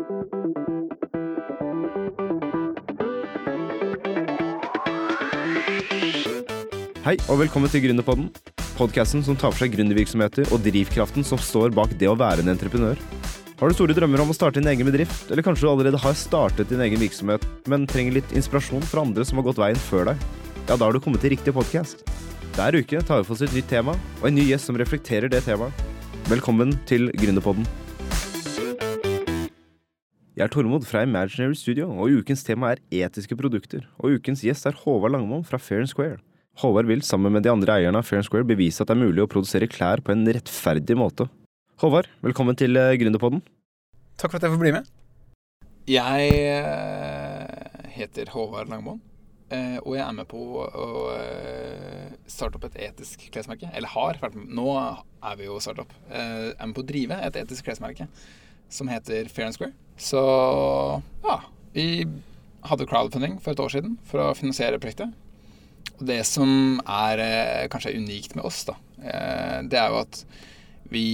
Hei, 0.00 0.06
og 7.28 7.36
velkommen 7.42 7.68
til 7.68 7.82
Gründerpodden. 7.84 8.30
Podkasten 8.78 9.20
som 9.26 9.36
tar 9.36 9.52
for 9.52 9.60
seg 9.60 9.74
gründervirksomheter 9.74 10.48
og 10.54 10.62
drivkraften 10.64 11.20
som 11.26 11.36
står 11.36 11.74
bak 11.76 11.92
det 12.00 12.08
å 12.08 12.16
være 12.16 12.40
en 12.40 12.48
entreprenør. 12.54 12.96
Har 13.60 13.68
du 13.68 13.76
store 13.76 13.92
drømmer 13.92 14.22
om 14.24 14.32
å 14.32 14.36
starte 14.38 14.62
din 14.62 14.72
egen 14.72 14.88
bedrift, 14.88 15.28
eller 15.28 15.44
kanskje 15.44 15.66
du 15.66 15.72
allerede 15.74 16.00
har 16.00 16.16
startet 16.16 16.72
din 16.72 16.80
egen 16.86 17.02
virksomhet, 17.02 17.44
men 17.68 17.84
trenger 17.84 18.16
litt 18.22 18.32
inspirasjon 18.32 18.88
fra 18.88 19.04
andre 19.04 19.28
som 19.28 19.36
har 19.36 19.50
gått 19.50 19.60
veien 19.60 19.84
før 19.90 20.14
deg? 20.14 20.16
Ja, 20.64 20.78
da 20.78 20.86
har 20.86 20.96
du 20.96 21.02
kommet 21.04 21.20
til 21.20 21.36
riktig 21.36 21.52
podkast. 21.52 22.08
Hver 22.56 22.80
uke 22.80 23.04
tar 23.04 23.20
vi 23.20 23.28
for 23.28 23.36
oss 23.36 23.44
et 23.44 23.52
nytt 23.52 23.68
tema, 23.68 23.92
og 24.22 24.32
en 24.32 24.40
ny 24.40 24.48
gjest 24.48 24.72
som 24.72 24.80
reflekterer 24.80 25.28
det 25.28 25.44
temaet. 25.44 25.84
Velkommen 26.32 26.72
til 26.88 27.12
Gründerpodden. 27.20 27.68
Jeg 30.40 30.46
er 30.46 30.52
Tormod 30.54 30.86
fra 30.88 31.02
Imaginary 31.04 31.52
Studio, 31.52 31.90
og 32.00 32.14
ukens 32.16 32.40
tema 32.40 32.70
er 32.72 32.78
etiske 33.02 33.36
produkter. 33.36 33.82
Og 34.00 34.14
ukens 34.16 34.40
gjest 34.40 34.64
er 34.64 34.78
Håvard 34.86 35.12
Langmoen 35.12 35.42
fra 35.44 35.58
Fair 35.60 35.84
Square. 35.84 36.16
Håvard 36.62 36.88
vil, 36.88 37.02
sammen 37.04 37.34
med 37.34 37.44
de 37.44 37.50
andre 37.52 37.74
eierne 37.74 38.00
av 38.00 38.08
Fair 38.08 38.24
Square, 38.24 38.48
bevise 38.48 38.80
at 38.80 38.88
det 38.88 38.96
er 38.96 39.02
mulig 39.02 39.20
å 39.20 39.28
produsere 39.28 39.68
klær 39.68 40.00
på 40.00 40.14
en 40.14 40.24
rettferdig 40.24 40.96
måte. 40.96 41.28
Håvard, 41.84 42.08
velkommen 42.24 42.56
til 42.56 42.72
eh, 42.80 42.94
Gründerpodden. 43.02 43.44
Takk 44.16 44.30
for 44.32 44.40
at 44.40 44.48
jeg 44.48 44.56
får 44.56 44.64
bli 44.64 44.74
med. 44.78 44.90
Jeg 45.92 46.32
eh, 46.40 47.86
heter 48.00 48.32
Håvard 48.32 48.72
Langmoen, 48.72 49.04
eh, 49.52 49.76
og 49.84 49.92
jeg 50.00 50.06
er 50.08 50.18
med 50.22 50.32
på 50.32 50.40
å 50.64 50.90
starte 52.24 52.56
opp 52.56 52.70
et 52.72 52.86
etisk 52.88 53.28
klesmerke. 53.28 53.68
Eller 53.76 53.92
har 53.92 54.24
vært 54.24 54.40
med. 54.40 54.48
Nå 54.56 54.70
er 54.80 55.36
vi 55.36 55.52
jo 55.52 55.60
startup. 55.60 55.92
Jeg 56.08 56.54
er 56.56 56.64
med 56.64 56.78
på 56.80 56.88
å 56.88 56.94
drive 56.96 57.26
et 57.28 57.44
etisk 57.44 57.68
klesmerke 57.68 58.08
som 58.72 58.90
heter 58.90 59.28
Fair 59.32 59.52
Square. 59.54 59.74
Så 60.00 60.20
ja, 61.24 61.40
vi 61.74 62.06
hadde 62.66 62.86
crowdfunding 62.88 63.38
for 63.40 63.52
et 63.52 63.62
år 63.62 63.74
siden 63.74 63.96
for 64.08 64.22
å 64.24 64.36
finansiere 64.36 64.80
prosjektet. 64.80 65.12
Og 65.98 66.06
det 66.08 66.22
som 66.28 66.80
er 66.86 67.20
eh, 67.20 67.66
kanskje 67.72 67.96
unikt 67.98 68.36
med 68.36 68.46
oss, 68.48 68.62
da, 68.68 68.78
eh, 69.02 69.58
det 69.68 69.80
er 69.80 69.92
jo 69.92 70.00
at 70.00 70.22
vi 70.90 71.04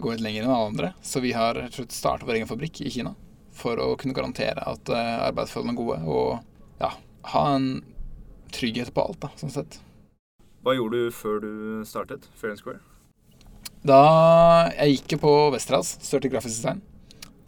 går 0.00 0.14
litt 0.14 0.24
lenger 0.24 0.46
enn 0.46 0.52
alle 0.54 0.68
andre. 0.70 0.92
Så 1.04 1.20
vi 1.20 1.34
har 1.36 1.58
starta 1.74 2.24
vår 2.24 2.38
egen 2.38 2.50
fabrikk 2.50 2.80
i 2.80 2.92
Kina 2.92 3.16
for 3.58 3.80
å 3.82 3.94
kunne 3.98 4.16
garantere 4.16 4.62
at 4.70 4.90
eh, 4.92 5.14
arbeidsforholdene 5.28 5.74
er 5.74 5.80
gode, 5.80 5.98
og 6.06 6.82
ja, 6.82 6.92
ha 7.32 7.44
en 7.56 7.68
trygghet 8.54 8.92
på 8.94 9.04
alt, 9.04 9.20
da, 9.24 9.32
sånn 9.40 9.54
sett. 9.54 9.80
Hva 10.64 10.74
gjorde 10.76 11.02
du 11.02 11.14
før 11.14 11.42
du 11.42 11.50
startet 11.86 12.26
Fair 12.38 12.56
Square? 12.58 12.82
Da 13.86 13.98
Jeg 14.74 14.96
gikk 14.96 15.14
jo 15.14 15.20
på 15.22 15.32
Westerdals, 15.54 15.96
studerte 16.02 16.32
grafisk 16.32 16.58
design, 16.58 16.80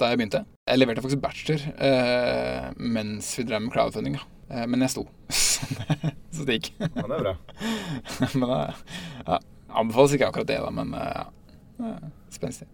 da 0.01 0.11
jeg 0.11 0.21
begynte. 0.21 0.45
Jeg 0.69 0.81
leverte 0.81 1.05
faktisk 1.05 1.23
bachelor 1.23 1.65
eh, 1.87 2.69
mens 2.81 3.33
vi 3.39 3.47
drev 3.49 3.65
med 3.65 3.75
crowdfunding. 3.75 4.19
Eh, 4.51 4.67
men 4.67 4.83
jeg 4.85 4.95
sto. 4.95 5.07
så 6.35 6.47
det 6.47 6.59
gikk. 6.59 6.73
Ja, 6.81 7.07
det 7.07 7.17
er 7.17 7.25
bra. 7.25 7.35
men 8.35 8.47
det 8.51 8.61
ja, 8.61 9.41
Anbefales 9.71 10.17
ikke 10.17 10.31
akkurat 10.31 10.49
det, 10.51 10.59
da, 10.65 10.71
men 10.75 10.95
eh, 10.99 11.27
ja, 11.79 11.97
spenstig. 12.35 12.67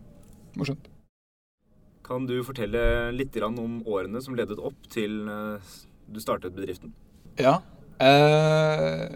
Morsomt. 0.56 0.88
Kan 2.06 2.24
du 2.28 2.38
fortelle 2.46 3.10
litt 3.12 3.36
om 3.42 3.80
årene 3.84 4.22
som 4.22 4.36
ledet 4.38 4.60
opp 4.62 4.86
til 4.92 5.26
du 6.06 6.20
startet 6.22 6.54
bedriften? 6.54 6.94
Ja. 7.36 7.58
Eh, 8.00 9.10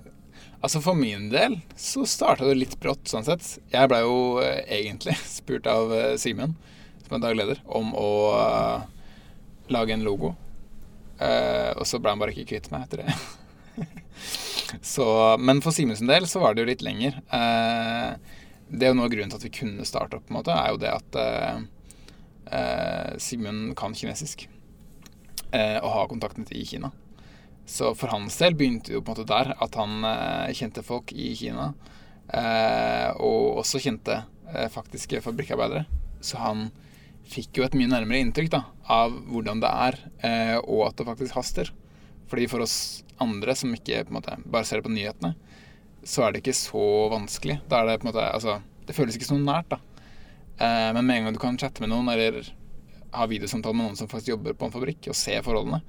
altså 0.60 0.82
For 0.82 0.98
min 0.98 1.28
del 1.32 1.60
så 1.78 2.02
starta 2.08 2.48
det 2.48 2.58
litt 2.58 2.76
brått, 2.82 3.06
sånn 3.08 3.24
sett. 3.24 3.46
Jeg 3.72 3.88
blei 3.88 4.02
jo 4.02 4.42
egentlig 4.42 5.16
spurt 5.38 5.70
av 5.70 5.94
Simen, 6.20 6.58
som 7.10 7.18
er 7.18 7.26
dagleder, 7.26 7.64
om 7.66 7.90
å 7.98 8.10
lage 9.70 9.94
en 9.94 10.06
logo 10.06 10.36
Uh, 11.20 11.76
og 11.76 11.84
så 11.84 11.98
ble 12.00 12.14
han 12.14 12.20
bare 12.20 12.32
ikke 12.32 12.54
kvitt 12.54 12.70
meg 12.72 12.86
etter 12.86 13.02
det. 13.04 13.14
så, 14.94 15.06
men 15.40 15.60
for 15.60 15.76
Simens 15.76 16.00
del 16.00 16.24
så 16.30 16.40
var 16.40 16.56
det 16.56 16.64
jo 16.64 16.70
litt 16.70 16.84
lenger. 16.84 17.18
Uh, 17.28 18.16
det 18.70 18.86
er 18.86 18.94
jo 18.94 18.96
noe 18.96 19.10
av 19.10 19.12
grunnen 19.12 19.32
til 19.32 19.40
at 19.40 19.44
vi 19.44 19.52
kunne 19.58 19.88
starte 19.88 20.16
opp, 20.16 20.24
på 20.28 20.32
en 20.32 20.38
måte, 20.38 20.56
er 20.56 20.72
jo 20.72 20.80
det 20.80 20.94
at 20.94 21.20
uh, 21.20 21.60
Simen 23.20 23.76
kan 23.78 23.92
kinesisk. 23.94 24.48
og 25.50 25.88
har 25.90 26.08
kontaktene 26.10 26.46
til 26.46 26.58
i 26.58 26.66
Kina. 26.66 26.88
Så 27.66 27.92
for 27.98 28.10
hans 28.10 28.36
del 28.38 28.56
begynte 28.58 28.90
det 28.90 28.96
jo 28.96 29.02
på 29.02 29.12
en 29.12 29.18
måte 29.18 29.28
der, 29.30 29.52
at 29.54 29.78
han 29.78 30.02
kjente 30.54 30.82
folk 30.82 31.12
i 31.14 31.28
Kina. 31.38 31.68
og 33.22 33.60
også 33.62 33.78
kjente 33.82 34.24
faktiske 34.74 35.22
fabrikkarbeidere. 35.22 35.84
Så 36.26 36.42
han 36.42 36.70
fikk 37.30 37.60
jo 37.60 37.66
et 37.66 37.76
mye 37.78 37.90
nærmere 37.90 38.22
inntrykk 38.24 38.50
da, 38.52 38.64
av 38.90 39.14
hvordan 39.30 39.62
det 39.62 39.70
er, 39.86 39.98
eh, 40.26 40.56
og 40.60 40.88
at 40.88 40.98
det 40.98 41.06
faktisk 41.08 41.36
haster. 41.38 41.70
Fordi 42.30 42.46
for 42.50 42.64
oss 42.64 42.76
andre 43.22 43.54
som 43.58 43.72
ikke 43.74 44.04
måte, 44.14 44.36
bare 44.46 44.66
ser 44.66 44.80
det 44.80 44.88
på 44.88 44.94
nyhetene, 44.94 45.34
så 46.06 46.24
er 46.24 46.32
det 46.32 46.42
ikke 46.42 46.56
så 46.56 46.84
vanskelig. 47.12 47.60
Da 47.68 47.80
er 47.80 47.90
det 47.90 48.00
på 48.00 48.08
en 48.08 48.12
måte 48.12 48.24
Altså, 48.30 48.60
det 48.86 48.96
føles 48.96 49.18
ikke 49.18 49.28
så 49.28 49.38
nært, 49.38 49.70
da. 49.70 49.80
Eh, 50.60 50.90
men 50.96 51.04
med 51.04 51.16
en 51.16 51.28
gang 51.28 51.36
du 51.36 51.42
kan 51.42 51.58
chatte 51.60 51.82
med 51.84 51.92
noen, 51.92 52.08
eller 52.12 52.40
ha 53.12 53.26
videosamtale 53.26 53.76
med 53.76 53.88
noen 53.90 53.98
som 53.98 54.08
faktisk 54.10 54.34
jobber 54.34 54.56
på 54.56 54.68
en 54.68 54.74
fabrikk, 54.74 55.10
og 55.10 55.18
se 55.18 55.36
forholdene, 55.44 55.82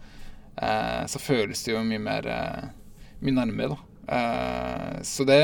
eh, 0.58 1.02
så 1.08 1.22
føles 1.22 1.64
det 1.64 1.76
jo 1.76 1.88
mye 1.88 2.06
mer 2.12 2.30
eh, 2.30 2.70
Mye 3.22 3.36
nærmere, 3.38 3.76
da. 3.76 4.16
Eh, 4.18 5.02
så 5.06 5.22
det, 5.30 5.44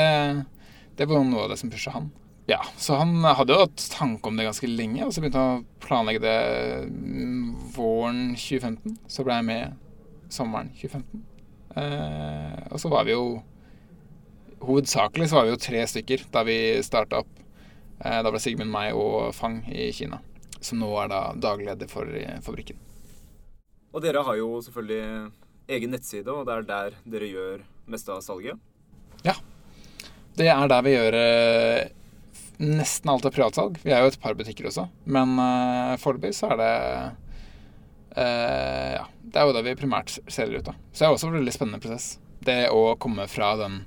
det 0.98 1.06
var 1.06 1.22
noe 1.22 1.44
av 1.44 1.52
det 1.52 1.60
som 1.62 1.70
pusha 1.70 1.92
han. 1.94 2.08
Ja, 2.48 2.62
så 2.80 2.96
han 2.96 3.26
hadde 3.26 3.52
jo 3.52 3.66
hatt 3.66 3.82
tanke 3.92 4.30
om 4.30 4.38
det 4.40 4.46
ganske 4.48 4.70
lenge, 4.72 5.04
og 5.04 5.12
så 5.12 5.20
begynte 5.20 5.42
han 5.42 5.58
å 5.60 5.82
planlegge 5.84 6.22
det 6.24 6.36
mm, 6.88 7.50
våren 7.76 8.22
2015. 8.40 8.94
Så 9.12 9.26
ble 9.28 9.36
jeg 9.36 9.48
med 9.50 10.32
sommeren 10.32 10.70
2015. 10.80 11.26
Eh, 11.76 12.62
og 12.72 12.80
så 12.80 12.92
var 12.94 13.08
vi 13.08 13.18
jo 13.18 13.28
Hovedsakelig 14.58 15.28
så 15.30 15.38
var 15.38 15.46
vi 15.46 15.52
jo 15.52 15.60
tre 15.62 15.84
stykker 15.86 16.24
da 16.34 16.42
vi 16.48 16.56
starta 16.82 17.20
opp. 17.22 17.36
Eh, 18.00 18.22
da 18.24 18.32
ble 18.32 18.40
Sigmund, 18.42 18.72
meg 18.74 18.96
og 18.98 19.36
Fang 19.36 19.60
i 19.68 19.92
Kina, 19.94 20.22
som 20.58 20.80
nå 20.82 20.90
er 21.04 21.12
da 21.12 21.22
dagleder 21.38 21.92
for 21.92 22.10
eh, 22.10 22.40
fabrikken. 22.46 22.80
Og 23.92 24.02
dere 24.08 24.24
har 24.24 24.40
jo 24.40 24.56
selvfølgelig 24.64 25.04
egen 25.76 25.94
nettside, 25.94 26.32
og 26.32 26.48
det 26.48 26.56
er 26.56 26.68
der 26.72 26.98
dere 27.12 27.30
gjør 27.30 27.62
meste 27.92 28.16
av 28.16 28.24
salget? 28.26 28.58
Ja. 29.28 29.36
Det 30.38 30.48
er 30.54 30.68
der 30.72 30.84
vi 30.86 30.96
gjør 30.96 31.22
eh, 31.22 31.94
nesten 32.62 33.12
alt 33.12 33.26
er 33.26 33.34
privatsalg. 33.34 33.78
Vi 33.84 33.94
er 33.94 34.04
jo 34.04 34.12
et 34.12 34.22
par 34.22 34.38
butikker 34.38 34.70
også. 34.70 34.88
Men 35.06 35.36
uh, 35.40 35.98
foreløpig 36.02 36.34
så 36.38 36.52
er 36.54 36.62
det 36.62 36.72
uh, 38.18 38.94
Ja, 38.98 39.04
det 39.22 39.42
er 39.42 39.50
jo 39.50 39.58
det 39.58 39.66
vi 39.68 39.76
primært 39.80 40.16
selger 40.26 40.62
ut 40.62 40.72
av. 40.74 40.80
Så 40.92 41.04
det 41.04 41.10
er 41.10 41.18
også 41.18 41.30
en 41.30 41.38
veldig 41.38 41.54
spennende 41.54 41.82
prosess. 41.84 42.16
Det 42.48 42.68
å 42.74 42.96
komme 43.02 43.28
fra 43.30 43.54
den 43.60 43.84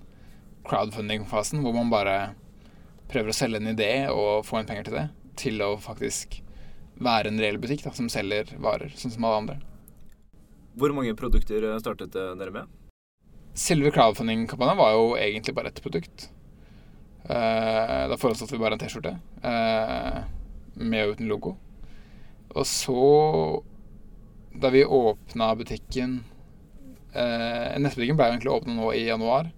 crowdfunding-fasen 0.69 1.65
hvor 1.65 1.75
man 1.75 1.91
bare 1.93 2.19
prøver 3.11 3.33
å 3.33 3.37
selge 3.37 3.59
en 3.59 3.73
idé 3.73 3.91
og 4.13 4.47
få 4.47 4.61
inn 4.61 4.69
penger 4.69 4.87
til 4.87 4.99
det, 5.01 5.07
til 5.41 5.65
å 5.65 5.73
faktisk 5.83 6.39
være 7.01 7.33
en 7.33 7.41
reell 7.41 7.59
butikk 7.59 7.83
da, 7.87 7.95
som 7.97 8.11
selger 8.13 8.53
varer, 8.63 8.93
sånn 8.95 9.15
som 9.15 9.25
alle 9.27 9.41
andre. 9.43 9.57
Hvor 10.79 10.93
mange 10.95 11.17
produkter 11.19 11.65
startet 11.83 12.15
dere 12.15 12.53
med? 12.55 12.77
Selve 13.59 13.91
crowdfunding-kampanjen 13.91 14.79
var 14.79 14.93
jo 14.95 15.09
egentlig 15.19 15.57
bare 15.57 15.73
ett 15.73 15.83
produkt. 15.83 16.29
Uh, 17.29 18.09
da 18.11 18.17
forutsatte 18.19 18.57
vi 18.57 18.63
bare 18.63 18.75
en 18.79 18.81
T-skjorte 18.81 19.13
uh, 19.45 20.23
med 20.81 21.05
og 21.05 21.17
uten 21.17 21.29
logo. 21.31 21.55
Og 22.51 22.67
så, 22.67 23.63
da 24.59 24.71
vi 24.75 24.83
åpna 24.85 25.53
butikken 25.55 26.17
eh, 27.15 27.77
Nettbutikken 27.79 28.19
ble 28.19 28.27
egentlig 28.33 28.51
åpna 28.51 28.75
nå 28.75 28.89
i 28.97 29.05
januar. 29.07 29.53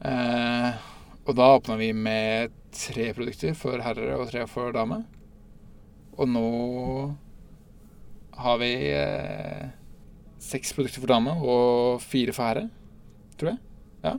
Eh, 0.00 0.80
og 1.26 1.36
da 1.36 1.50
åpna 1.58 1.76
vi 1.80 1.90
med 1.92 2.54
tre 2.72 3.10
produkter 3.12 3.52
for 3.58 3.84
herre 3.84 4.16
og 4.16 4.30
tre 4.30 4.46
for 4.48 4.72
dame. 4.72 5.02
Og 6.16 6.28
nå 6.28 6.46
har 8.42 8.58
vi 8.62 8.72
seks 10.42 10.72
produkter 10.72 11.04
for 11.04 11.12
dame 11.12 11.36
og 11.36 12.00
fire 12.02 12.32
for 12.32 12.48
herre, 12.48 12.68
tror 13.36 13.52
jeg. 13.52 13.60
Ja. 14.02 14.16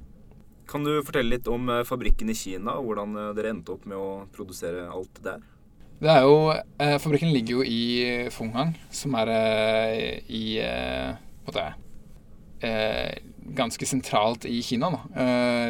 Kan 0.74 0.88
du 0.88 1.04
fortelle 1.06 1.36
litt 1.36 1.48
om 1.54 1.68
eh, 1.70 1.84
fabrikken 1.86 2.32
i 2.34 2.36
Kina, 2.38 2.80
og 2.80 2.88
hvordan 2.88 3.12
eh, 3.14 3.34
dere 3.38 3.52
endte 3.54 3.76
opp 3.76 3.84
med 3.86 4.00
å 4.00 4.24
produsere 4.34 4.88
alt 4.90 5.20
der? 5.22 5.44
Det 6.02 6.10
er 6.10 6.24
jo, 6.26 6.38
eh, 6.82 6.96
Fabrikken 6.98 7.30
ligger 7.30 7.60
jo 7.60 7.66
i 7.68 8.30
Funghang, 8.34 8.74
som 8.92 9.14
er 9.22 9.30
eh, 9.32 10.32
i 10.34 10.58
eh, 10.64 11.14
måte, 11.46 11.68
eh, 12.66 13.14
ganske 13.54 13.86
sentralt 13.86 14.48
i 14.50 14.64
Kina. 14.66 14.90
Da. 14.90 15.24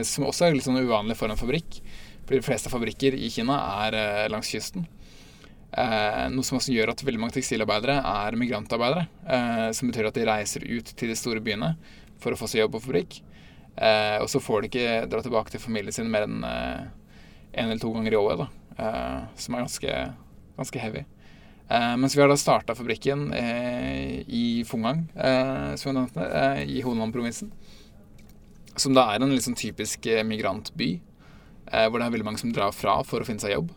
som 0.08 0.28
også 0.30 0.48
er 0.48 0.56
litt 0.56 0.66
sånn 0.66 0.80
uvanlig 0.80 1.18
for 1.20 1.28
en 1.28 1.40
fabrikk. 1.40 1.82
For 2.24 2.38
de 2.38 2.46
fleste 2.46 2.72
fabrikker 2.72 3.18
i 3.18 3.28
Kina 3.34 3.58
er 3.90 4.30
langs 4.32 4.48
kysten. 4.54 4.86
noe 6.32 6.46
som 6.46 6.60
også 6.60 6.72
gjør 6.72 6.94
at 6.94 7.02
veldig 7.04 7.20
mange 7.20 7.36
tekstilarbeidere 7.40 7.98
er 7.98 8.38
migrantarbeidere. 8.38 9.74
som 9.74 9.90
betyr 9.90 10.08
at 10.08 10.14
de 10.14 10.28
reiser 10.30 10.64
ut 10.70 10.86
til 10.96 11.10
de 11.10 11.18
store 11.18 11.42
byene 11.42 11.74
for 12.22 12.32
å 12.32 12.38
få 12.38 12.48
seg 12.48 12.62
jobb 12.62 12.78
på 12.78 12.84
fabrikk. 12.86 13.20
Eh, 13.78 14.18
og 14.22 14.30
så 14.30 14.42
får 14.44 14.62
de 14.62 14.70
ikke 14.70 15.06
dra 15.10 15.22
tilbake 15.26 15.54
til 15.54 15.64
familien 15.64 15.96
sin 15.96 16.12
mer 16.12 16.28
enn 16.28 16.44
én 16.44 16.92
en 17.54 17.70
eller 17.70 17.82
to 17.82 17.92
ganger 17.94 18.14
i 18.14 18.18
året, 18.18 18.44
da. 18.44 18.48
Eh, 18.84 19.20
som 19.38 19.56
er 19.56 19.66
ganske, 19.66 19.98
ganske 20.58 20.80
heavy. 20.82 21.04
Eh, 21.70 21.94
mens 21.98 22.16
vi 22.18 22.22
har 22.22 22.30
da 22.30 22.38
starta 22.38 22.76
fabrikken 22.76 23.32
eh, 23.34 24.24
i 24.28 24.64
Fungang, 24.68 25.06
eh, 25.16 25.76
som 25.80 25.92
jeg 25.92 25.98
nevnte, 26.00 26.26
eh, 26.26 26.64
i 26.70 26.82
Honan-provinsen. 26.86 27.52
Som 28.76 28.98
da 28.98 29.08
er 29.12 29.22
en 29.22 29.34
litt 29.34 29.46
sånn 29.46 29.58
typisk 29.58 30.06
eh, 30.10 30.26
migrantby, 30.28 30.96
eh, 31.72 31.88
hvor 31.88 32.00
det 32.00 32.08
er 32.08 32.16
veldig 32.18 32.28
mange 32.32 32.42
som 32.42 32.54
drar 32.54 32.74
fra 32.76 33.00
for 33.08 33.22
å 33.22 33.28
finne 33.28 33.44
seg 33.44 33.56
jobb. 33.56 33.72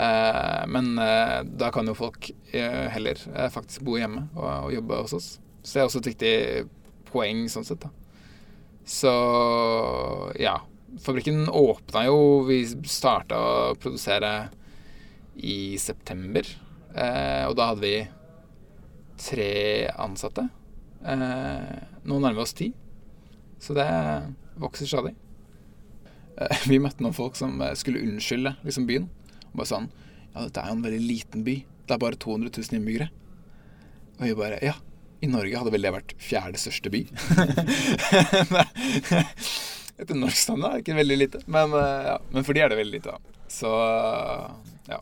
Eh, 0.00 0.66
men 0.70 0.92
eh, 1.02 1.40
da 1.60 1.72
kan 1.74 1.88
jo 1.88 1.96
folk 1.98 2.30
eh, 2.52 2.86
heller 2.94 3.18
eh, 3.34 3.48
faktisk 3.50 3.82
bo 3.88 3.96
hjemme 3.98 4.28
og, 4.36 4.50
og 4.68 4.74
jobbe 4.76 5.00
hos 5.02 5.16
oss. 5.16 5.30
Så 5.64 5.72
det 5.74 5.82
er 5.82 5.88
også 5.88 6.04
et 6.04 6.12
viktig 6.12 6.34
poeng 7.10 7.48
sånn 7.50 7.66
sett, 7.66 7.82
da. 7.82 7.90
Så 8.90 9.10
ja. 10.38 10.56
Fabrikken 11.00 11.48
åpna 11.48 12.02
jo 12.08 12.16
Vi 12.48 12.64
starta 12.90 13.38
å 13.38 13.52
produsere 13.78 14.50
i 15.38 15.78
september. 15.78 16.44
Eh, 16.90 17.46
og 17.46 17.54
da 17.56 17.68
hadde 17.70 17.84
vi 17.86 17.94
tre 19.20 19.52
ansatte. 19.94 20.48
Eh, 21.06 21.78
nå 22.02 22.18
nærmer 22.18 22.40
vi 22.40 22.44
oss 22.44 22.56
ti. 22.58 22.72
Så 23.62 23.76
det 23.78 23.86
vokser 24.60 24.90
stadig. 24.90 25.14
Eh, 26.36 26.66
vi 26.66 26.82
møtte 26.82 27.06
noen 27.06 27.16
folk 27.16 27.38
som 27.38 27.62
eh, 27.62 27.76
skulle 27.78 28.02
unnskylde 28.02 28.56
liksom 28.66 28.90
byen. 28.90 29.08
Og 29.52 29.62
bare 29.62 29.70
sånn 29.70 29.90
Ja, 30.34 30.44
dette 30.44 30.62
er 30.62 30.74
jo 30.74 30.80
en 30.80 30.84
veldig 30.84 31.02
liten 31.06 31.46
by. 31.46 31.56
Det 31.86 31.94
er 31.94 32.02
bare 32.02 32.18
200 32.20 32.52
000 32.58 32.80
innbyggere. 32.80 33.08
Og 34.18 34.26
vi 34.26 34.36
bare 34.42 34.60
Ja, 34.66 34.76
i 35.20 35.28
Norge 35.28 35.58
hadde 35.60 35.72
vel 35.74 35.84
det 35.84 35.92
vært 35.94 36.14
fjerde 36.20 36.58
største 36.60 36.90
by. 36.92 37.02
Etter 40.00 40.16
norsk 40.16 40.38
standard 40.38 40.72
er 40.72 40.76
det 40.78 40.84
ikke 40.86 40.96
veldig 40.96 41.18
lite. 41.18 41.38
Men, 41.50 41.74
eh, 41.76 42.06
ja, 42.08 42.16
men 42.32 42.44
for 42.46 42.56
de 42.56 42.62
er 42.64 42.72
det 42.72 42.80
veldig 42.80 42.96
lite, 42.96 43.12
da. 43.12 43.18
Så 43.50 43.70
ja. 44.88 45.00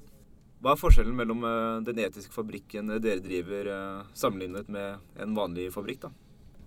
Hva 0.59 0.73
er 0.73 0.81
forskjellen 0.81 1.15
mellom 1.15 1.45
eh, 1.47 1.85
den 1.87 2.01
etiske 2.03 2.35
fabrikken 2.35 2.91
dere 2.97 3.23
driver, 3.23 3.71
eh, 3.77 4.01
sammenlignet 4.19 4.67
med 4.75 4.89
en 5.23 5.39
vanlig 5.39 5.69
fabrikk? 5.75 6.01
da? 6.09 6.13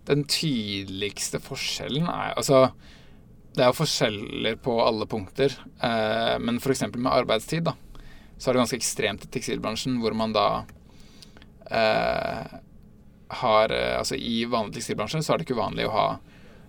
Den 0.07 0.24
tydeligste 0.25 1.39
forskjellen 1.44 2.07
er 2.09 2.33
Altså, 2.39 2.71
det 3.51 3.65
er 3.65 3.69
jo 3.69 3.80
forskjeller 3.81 4.56
på 4.63 4.77
alle 4.80 5.06
punkter. 5.12 5.51
Eh, 5.83 6.38
men 6.39 6.62
f.eks. 6.62 6.88
med 6.95 7.12
arbeidstid, 7.12 7.68
da, 7.68 7.75
så 8.38 8.50
er 8.50 8.56
det 8.56 8.63
ganske 8.63 8.80
ekstremt 8.80 9.27
i 9.27 9.31
tekstilbransjen, 9.36 10.00
hvor 10.00 10.15
man 10.18 10.31
da 10.36 10.48
eh, 11.68 12.59
har 13.42 13.72
eh, 13.72 13.98
Altså, 14.00 14.18
i 14.18 14.44
vanlig 14.50 14.78
tekstilbransje 14.78 15.24
så 15.24 15.33
er 15.33 15.39
det 15.39 15.48
ikke 15.48 15.57
uvanlig 15.60 15.88
å 15.88 15.95
ha 15.95 16.07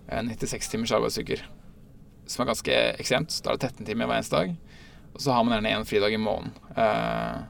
eh, 0.07 0.23
96 0.23 0.71
timers 0.71 0.93
arbeidsuker. 0.95 1.43
Som 2.29 2.43
er 2.43 2.51
ganske 2.53 2.77
ekstremt. 3.01 3.35
Da 3.43 3.51
er 3.51 3.59
det 3.59 3.71
13 3.73 3.89
timer 3.89 4.09
hver 4.09 4.21
eneste 4.21 4.39
dag. 4.39 4.55
Og 5.13 5.21
så 5.21 5.33
har 5.35 5.43
man 5.45 5.57
gjerne 5.57 5.73
én 5.75 5.87
fridag 5.87 6.15
i 6.15 6.21
måneden. 6.21 6.53
Eh, 6.77 7.41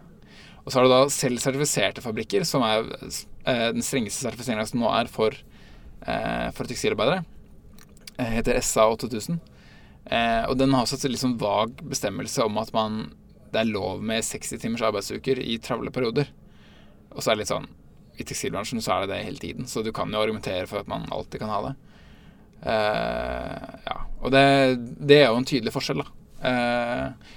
og 0.63 0.71
så 0.71 0.80
har 0.80 0.88
du 0.88 0.94
da 0.94 1.01
selv 1.12 1.42
sertifiserte 1.44 2.04
fabrikker, 2.04 2.45
som 2.48 2.63
er 2.63 2.88
eh, 2.88 3.69
den 3.75 3.83
strengeste 3.83 4.24
sertifiseringa 4.24 4.65
som 4.69 4.80
nå 4.80 4.92
er 4.95 5.12
for, 5.12 5.36
eh, 6.07 6.50
for 6.56 6.69
tekstilarbeidere. 6.69 7.25
Eh, 8.18 8.31
heter 8.38 8.62
SA 8.63 8.88
8000. 8.95 9.42
Eh, 10.06 10.44
og 10.48 10.57
den 10.59 10.74
har 10.75 10.86
også 10.86 11.00
et 11.00 11.12
litt 11.12 11.24
sånn 11.24 11.39
vag 11.39 11.83
bestemmelse 11.88 12.48
om 12.48 12.59
at 12.59 12.71
man, 12.75 13.06
det 13.51 13.62
er 13.62 13.71
lov 13.71 14.04
med 14.04 14.24
60 14.25 14.59
timers 14.63 14.83
arbeidsuker 14.83 15.39
i 15.39 15.59
travle 15.63 15.92
perioder. 15.95 16.31
Og 17.13 17.21
så 17.21 17.31
er 17.31 17.38
det 17.38 17.44
litt 17.44 17.54
sånn 17.54 17.69
I 18.18 18.25
tekstilbransjen 18.27 18.83
så 18.83 18.95
er 18.95 19.06
det 19.06 19.13
det 19.13 19.24
hele 19.25 19.42
tiden, 19.42 19.68
så 19.69 19.81
du 19.81 19.92
kan 19.95 20.12
jo 20.13 20.21
argumentere 20.21 20.68
for 20.69 20.83
at 20.83 20.89
man 20.92 21.07
alltid 21.12 21.42
kan 21.42 21.54
ha 21.54 21.62
det. 21.68 21.74
Uh, 22.63 23.80
ja. 23.88 23.95
Og 24.24 24.31
det, 24.31 24.44
det 25.04 25.18
er 25.24 25.31
jo 25.31 25.39
en 25.42 25.48
tydelig 25.50 25.74
forskjell, 25.75 26.04
da. 26.04 26.12
Uh, 26.44 27.33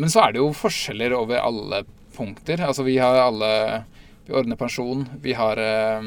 men 0.00 0.10
så 0.10 0.24
er 0.24 0.34
det 0.34 0.42
jo 0.42 0.54
forskjeller 0.56 1.14
over 1.16 1.42
alle 1.42 1.82
punkter. 2.14 2.62
Altså 2.66 2.86
vi 2.86 2.96
har 2.98 3.18
alle 3.18 3.84
Vi 4.24 4.32
ordner 4.32 4.56
pensjon. 4.56 5.04
Vi 5.20 5.34
har 5.36 5.58
uh, 5.60 6.06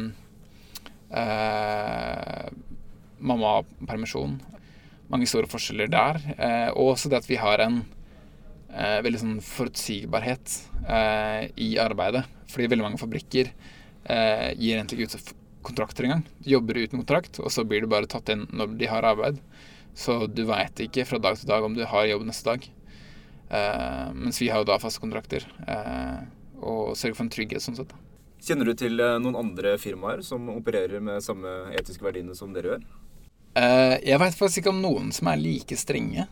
eh, 1.13 2.47
mammapermisjon. 3.19 4.39
Mange 5.13 5.27
store 5.29 5.47
forskjeller 5.51 5.91
der. 5.93 6.17
Uh, 6.33 6.69
og 6.73 6.95
også 6.95 7.11
det 7.13 7.19
at 7.21 7.29
vi 7.29 7.37
har 7.37 7.61
en 7.61 7.83
eh, 8.77 8.99
veldig 9.05 9.21
sånn 9.23 9.41
forutsigbarhet 9.43 10.53
eh, 10.85 11.49
i 11.65 11.73
arbeidet. 11.81 12.23
Fordi 12.51 12.69
veldig 12.71 12.85
mange 12.85 13.01
fabrikker 13.01 13.49
eh, 13.49 14.53
gir 14.55 14.77
egentlig 14.77 15.01
ikke 15.07 15.19
ut 15.19 15.35
kontrakter 15.67 16.07
engang. 16.07 16.23
Du 16.39 16.51
jobber 16.53 16.79
uten 16.79 17.01
kontrakt, 17.01 17.41
og 17.43 17.51
så 17.51 17.65
blir 17.67 17.83
du 17.83 17.91
bare 17.91 18.07
tatt 18.09 18.29
inn 18.31 18.45
når 18.55 18.77
de 18.79 18.89
har 18.91 19.07
arbeid. 19.07 19.41
Så 19.97 20.27
du 20.29 20.43
veit 20.47 20.79
ikke 20.83 21.07
fra 21.09 21.19
dag 21.19 21.39
til 21.39 21.49
dag 21.49 21.65
om 21.65 21.73
du 21.75 21.83
har 21.89 22.07
jobb 22.07 22.27
neste 22.27 22.51
dag. 22.51 22.67
Eh, 23.49 24.13
mens 24.13 24.41
vi 24.41 24.49
har 24.51 24.61
jo 24.61 24.69
da 24.69 24.79
faste 24.79 25.01
kontrakter. 25.03 25.47
eh, 25.67 26.19
og 26.57 26.95
sørger 26.97 27.15
for 27.15 27.23
en 27.27 27.29
trygghet 27.33 27.61
sånn 27.61 27.77
sett. 27.77 27.91
Kjenner 28.41 28.65
du 28.65 28.73
til 28.77 28.99
eh, 28.99 29.17
noen 29.21 29.37
andre 29.37 29.75
firmaer 29.81 30.23
som 30.25 30.49
opererer 30.53 31.01
med 31.03 31.23
samme 31.25 31.71
etiske 31.77 32.05
verdiene 32.05 32.35
som 32.37 32.53
dere 32.53 32.75
gjør? 32.75 32.87
Jeg 33.57 34.19
veit 34.21 34.35
faktisk 34.37 34.59
ikke 34.61 34.69
om 34.69 34.83
noen 34.83 35.07
som 35.15 35.31
er 35.31 35.39
like 35.41 35.73
strenge. 35.79 36.27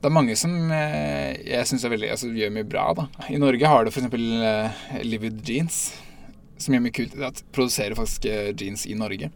Det 0.00 0.08
er 0.08 0.14
mange 0.16 0.36
som 0.40 0.54
eh, 0.72 1.34
jeg 1.44 1.68
syns 1.68 1.84
altså, 1.84 2.30
gjør 2.32 2.54
mye 2.54 2.68
bra. 2.68 2.86
da. 2.96 3.08
I 3.28 3.40
Norge 3.40 3.68
har 3.68 3.84
du 3.84 3.90
f.eks. 3.92 4.06
Uh, 4.08 5.02
Livid 5.04 5.42
Jeans, 5.44 5.82
som 6.56 6.72
gjør 6.72 6.86
mye 6.86 6.96
kult. 6.96 7.18
At 7.20 7.42
produserer 7.52 7.98
faktisk 7.98 8.24
eh, 8.30 8.54
jeans 8.56 8.86
i 8.88 8.96
Norge. 8.96 9.28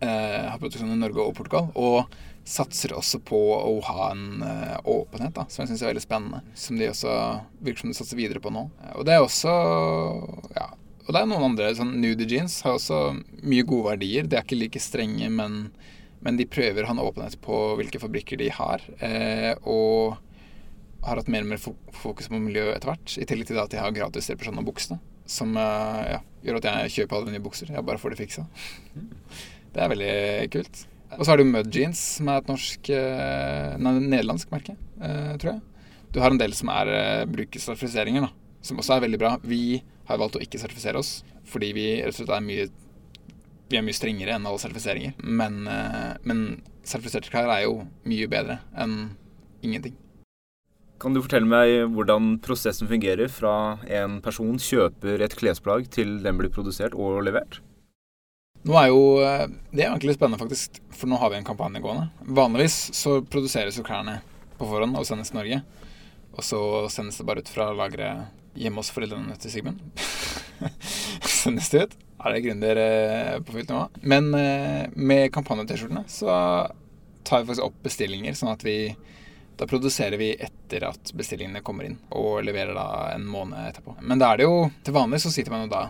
Uh, 0.00 0.50
har 0.50 0.58
produksjon 0.58 0.90
i 0.90 0.98
Norge 0.98 1.22
og 1.22 1.36
Portugal. 1.38 1.70
Og 1.78 2.10
satser 2.50 2.96
også 2.96 3.20
på 3.22 3.38
å 3.38 3.76
ha 3.86 4.10
en 4.10 4.42
uh, 4.42 4.76
åpenhet, 4.88 5.36
da, 5.36 5.44
som 5.46 5.62
jeg 5.62 5.70
syns 5.70 5.84
er 5.84 5.92
veldig 5.92 6.02
spennende. 6.02 6.42
Som 6.58 6.80
de 6.80 6.88
også 6.90 7.14
virker 7.62 7.84
som 7.84 7.92
de 7.92 7.98
satser 8.00 8.18
videre 8.18 8.42
på 8.42 8.50
nå. 8.50 8.66
Eh, 8.82 8.94
Og 8.98 9.06
det 9.06 9.14
er 9.14 9.22
også 9.22 9.54
ja, 10.56 10.66
og 11.06 11.14
det 11.14 11.20
er 11.22 11.30
noen 11.30 11.46
andre. 11.52 11.70
sånn 11.78 11.96
Nudie 12.02 12.28
jeans 12.28 12.60
har 12.66 12.76
også 12.78 13.00
mye 13.42 13.66
gode 13.66 13.92
verdier. 13.92 14.26
De 14.26 14.38
er 14.38 14.44
ikke 14.46 14.58
like 14.58 14.82
strenge, 14.82 15.30
men, 15.30 15.70
men 16.24 16.36
de 16.36 16.48
prøver 16.48 16.84
å 16.84 16.90
ha 16.90 16.96
en 16.96 17.02
åpenhet 17.02 17.38
på 17.44 17.60
hvilke 17.80 18.00
fabrikker 18.02 18.40
de 18.40 18.50
har. 18.52 18.84
Eh, 19.04 19.52
og 19.64 20.18
har 21.06 21.20
hatt 21.20 21.30
mer 21.32 21.46
og 21.46 21.52
mer 21.54 21.62
fokus 21.96 22.28
på 22.28 22.40
miljø 22.40 22.66
etter 22.74 22.92
hvert. 22.92 23.16
I 23.16 23.26
tillegg 23.28 23.48
til 23.48 23.60
at 23.62 23.72
de 23.72 23.80
har 23.80 23.94
gratis 23.96 24.28
reparasjon 24.32 24.60
av 24.60 24.68
buksene. 24.68 25.00
Som 25.30 25.56
eh, 25.56 26.02
ja, 26.16 26.20
gjør 26.44 26.60
at 26.60 26.68
jeg 26.68 26.94
kjøper 26.98 27.18
alle 27.18 27.34
nye 27.34 27.44
bukser. 27.44 27.72
Jeg 27.72 27.86
bare 27.86 28.02
får 28.02 28.14
det 28.14 28.20
fiksa. 28.20 28.46
Det 29.70 29.80
er 29.80 29.92
veldig 29.92 30.14
kult. 30.52 30.84
Og 31.16 31.24
så 31.24 31.32
har 31.32 31.40
du 31.40 31.48
Mud 31.48 31.72
Jeans, 31.74 32.00
som 32.18 32.28
er 32.30 32.42
et 32.42 32.50
norsk 32.50 32.92
eh, 32.94 33.78
Nei, 33.82 33.96
nederlandsk 34.12 34.52
merke, 34.52 34.76
eh, 35.02 35.32
tror 35.40 35.54
jeg. 35.54 35.62
Du 36.14 36.20
har 36.22 36.34
en 36.34 36.40
del 36.40 36.54
som 36.58 36.70
er 36.74 36.90
eh, 36.90 37.24
bruker 37.30 37.62
da. 37.62 38.30
Som 38.66 38.82
også 38.82 38.96
er 38.96 39.06
veldig 39.06 39.18
bra. 39.18 39.32
Vi 39.42 39.80
har 40.10 40.20
valgt 40.20 40.36
å 40.38 40.42
ikke 40.42 40.60
sertifisere 40.60 41.00
oss 41.00 41.20
fordi 41.50 41.72
vi 41.74 41.84
rett 41.98 42.14
og 42.14 42.20
slett 42.20 42.30
er 42.36 42.42
mye 42.44 42.66
vi 43.70 43.78
er 43.78 43.86
mye 43.86 43.96
strengere 43.96 44.34
enn 44.34 44.46
alle 44.48 44.60
sertifiseringer. 44.60 45.16
Men, 45.22 45.66
eh, 45.70 46.14
men 46.26 46.62
sertifiserte 46.82 47.30
klær 47.30 47.50
er 47.54 47.64
jo 47.68 47.86
mye 48.08 48.28
bedre 48.30 48.60
enn 48.74 49.16
ingenting. 49.62 49.96
Kan 51.00 51.14
du 51.14 51.22
fortelle 51.22 51.48
meg 51.48 51.88
hvordan 51.94 52.34
prosessen 52.44 52.90
fungerer 52.90 53.30
fra 53.32 53.80
en 53.88 54.18
person 54.20 54.58
kjøper 54.60 55.22
et 55.24 55.36
klesplagg 55.38 55.88
til 55.88 56.18
den 56.24 56.36
blir 56.36 56.52
produsert 56.52 56.92
og 56.92 57.22
levert? 57.24 57.62
Nå 58.68 58.76
er 58.76 58.90
jo 58.90 59.04
eh, 59.24 59.46
Det 59.72 59.86
er 59.86 59.88
egentlig 59.88 60.18
spennende, 60.18 60.40
faktisk, 60.42 60.82
for 60.92 61.08
nå 61.08 61.16
har 61.16 61.32
vi 61.32 61.38
en 61.38 61.46
kampanje 61.46 61.80
gående. 61.80 62.10
Vanligvis 62.26 62.90
så 62.96 63.22
produseres 63.24 63.78
jo 63.78 63.86
klærne 63.86 64.18
på 64.58 64.68
forhånd 64.68 64.98
og 64.98 65.06
sendes 65.08 65.32
til 65.32 65.40
Norge. 65.40 65.62
Og 66.36 66.44
så 66.44 66.60
sendes 66.92 67.16
det 67.16 67.26
bare 67.26 67.40
ut 67.40 67.48
fra 67.48 67.70
lageret 67.72 68.28
hjemme 68.60 68.82
hos 68.82 68.92
foreldrene 68.92 69.38
til 69.40 69.54
Sigmund. 69.54 69.80
sendes 71.40 71.72
det 71.72 71.86
ut. 71.86 71.98
Er 72.20 72.34
det 72.34 72.42
gründer 72.44 72.80
eh, 72.80 73.38
på 73.40 73.54
fullt 73.54 73.70
nivå? 73.72 73.86
Men 74.12 74.34
eh, 74.36 74.90
med 74.94 75.30
kampanje-T-skjortene 75.32 76.04
så 76.10 76.34
tar 77.24 77.42
vi 77.42 77.50
faktisk 77.50 77.64
opp 77.64 77.80
bestillinger, 77.84 78.36
sånn 78.36 78.52
at 78.52 78.64
vi 78.66 78.76
da 79.60 79.66
produserer 79.68 80.16
vi 80.16 80.30
etter 80.40 80.86
at 80.88 81.10
bestillingene 81.12 81.60
kommer 81.64 81.84
inn, 81.84 81.98
og 82.16 82.40
leverer 82.46 82.72
da 82.72 82.86
en 83.12 83.26
måned 83.28 83.60
etterpå. 83.68 83.98
Men 84.00 84.20
da 84.20 84.30
er 84.32 84.40
det 84.40 84.46
jo 84.46 84.70
Til 84.86 84.96
vanlig 84.96 85.20
så 85.20 85.32
sitter 85.34 85.52
man 85.52 85.66
jo 85.66 85.72
da 85.74 85.82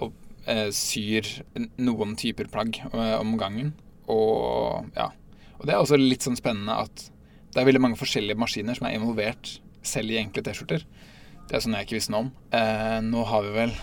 og 0.00 0.14
eh, 0.48 0.70
syr 0.72 1.28
noen 1.80 2.14
typer 2.20 2.48
plagg 2.52 2.78
eh, 2.86 3.16
om 3.18 3.36
gangen. 3.40 3.74
Og 4.12 4.88
ja. 4.96 5.10
Og 5.56 5.64
det 5.64 5.74
er 5.74 5.80
også 5.80 5.98
litt 6.00 6.24
sånn 6.24 6.38
spennende 6.38 6.76
at 6.84 7.06
det 7.52 7.62
er 7.62 7.68
veldig 7.68 7.82
mange 7.84 8.00
forskjellige 8.00 8.38
maskiner 8.40 8.76
som 8.76 8.88
er 8.88 8.96
involvert 8.98 9.54
selv 9.86 10.12
i 10.12 10.18
enkle 10.20 10.44
T-skjorter. 10.44 10.84
Det 11.46 11.56
er 11.56 11.62
sånn 11.64 11.76
jeg 11.78 11.86
ikke 11.86 11.96
visste 11.96 12.12
noe 12.12 12.26
om. 12.26 12.32
Eh, 12.56 12.98
nå 13.06 13.24
har 13.28 13.44
vi 13.46 13.54
vel 13.56 13.76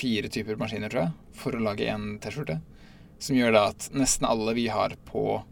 fire 0.00 0.30
typer 0.32 0.58
maskiner, 0.60 0.92
tror 0.92 1.06
jeg, 1.06 1.14
for 1.36 1.56
å 1.56 1.62
lage 1.64 1.88
én 1.88 2.14
T-skjorte. 2.22 2.60
Som 3.20 3.36
gjør 3.36 3.54
da 3.56 3.66
at 3.74 3.90
nesten 3.92 4.28
alle 4.28 4.56
vi 4.56 4.66
har 4.72 4.96
på 5.08 5.42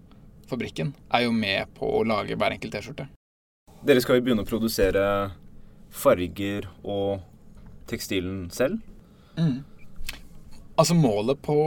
fabrikken, 0.49 0.95
er 1.13 1.27
jo 1.27 1.35
med 1.37 1.69
på 1.77 1.89
å 1.99 2.05
lage 2.09 2.37
hver 2.39 2.57
enkelt 2.57 2.75
T-skjorte. 2.75 3.09
Dere 3.85 4.03
skal 4.03 4.19
jo 4.19 4.25
begynne 4.27 4.45
å 4.47 4.49
produsere 4.49 5.05
farger 5.95 6.67
og 6.83 7.21
tekstilen 7.89 8.49
selv. 8.55 8.81
Altså 10.79 10.97
målet 10.99 11.41
på 11.43 11.59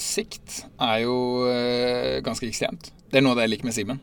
sikt 0.00 0.62
er 0.80 1.02
jo 1.04 1.16
øh, 1.48 2.20
ganske 2.24 2.48
ekstremt. 2.48 2.90
Det 3.10 3.20
er 3.20 3.24
noe 3.24 3.34
av 3.34 3.40
det 3.40 3.48
jeg 3.48 3.54
liker 3.54 3.68
med 3.68 3.76
Simen. 3.76 4.00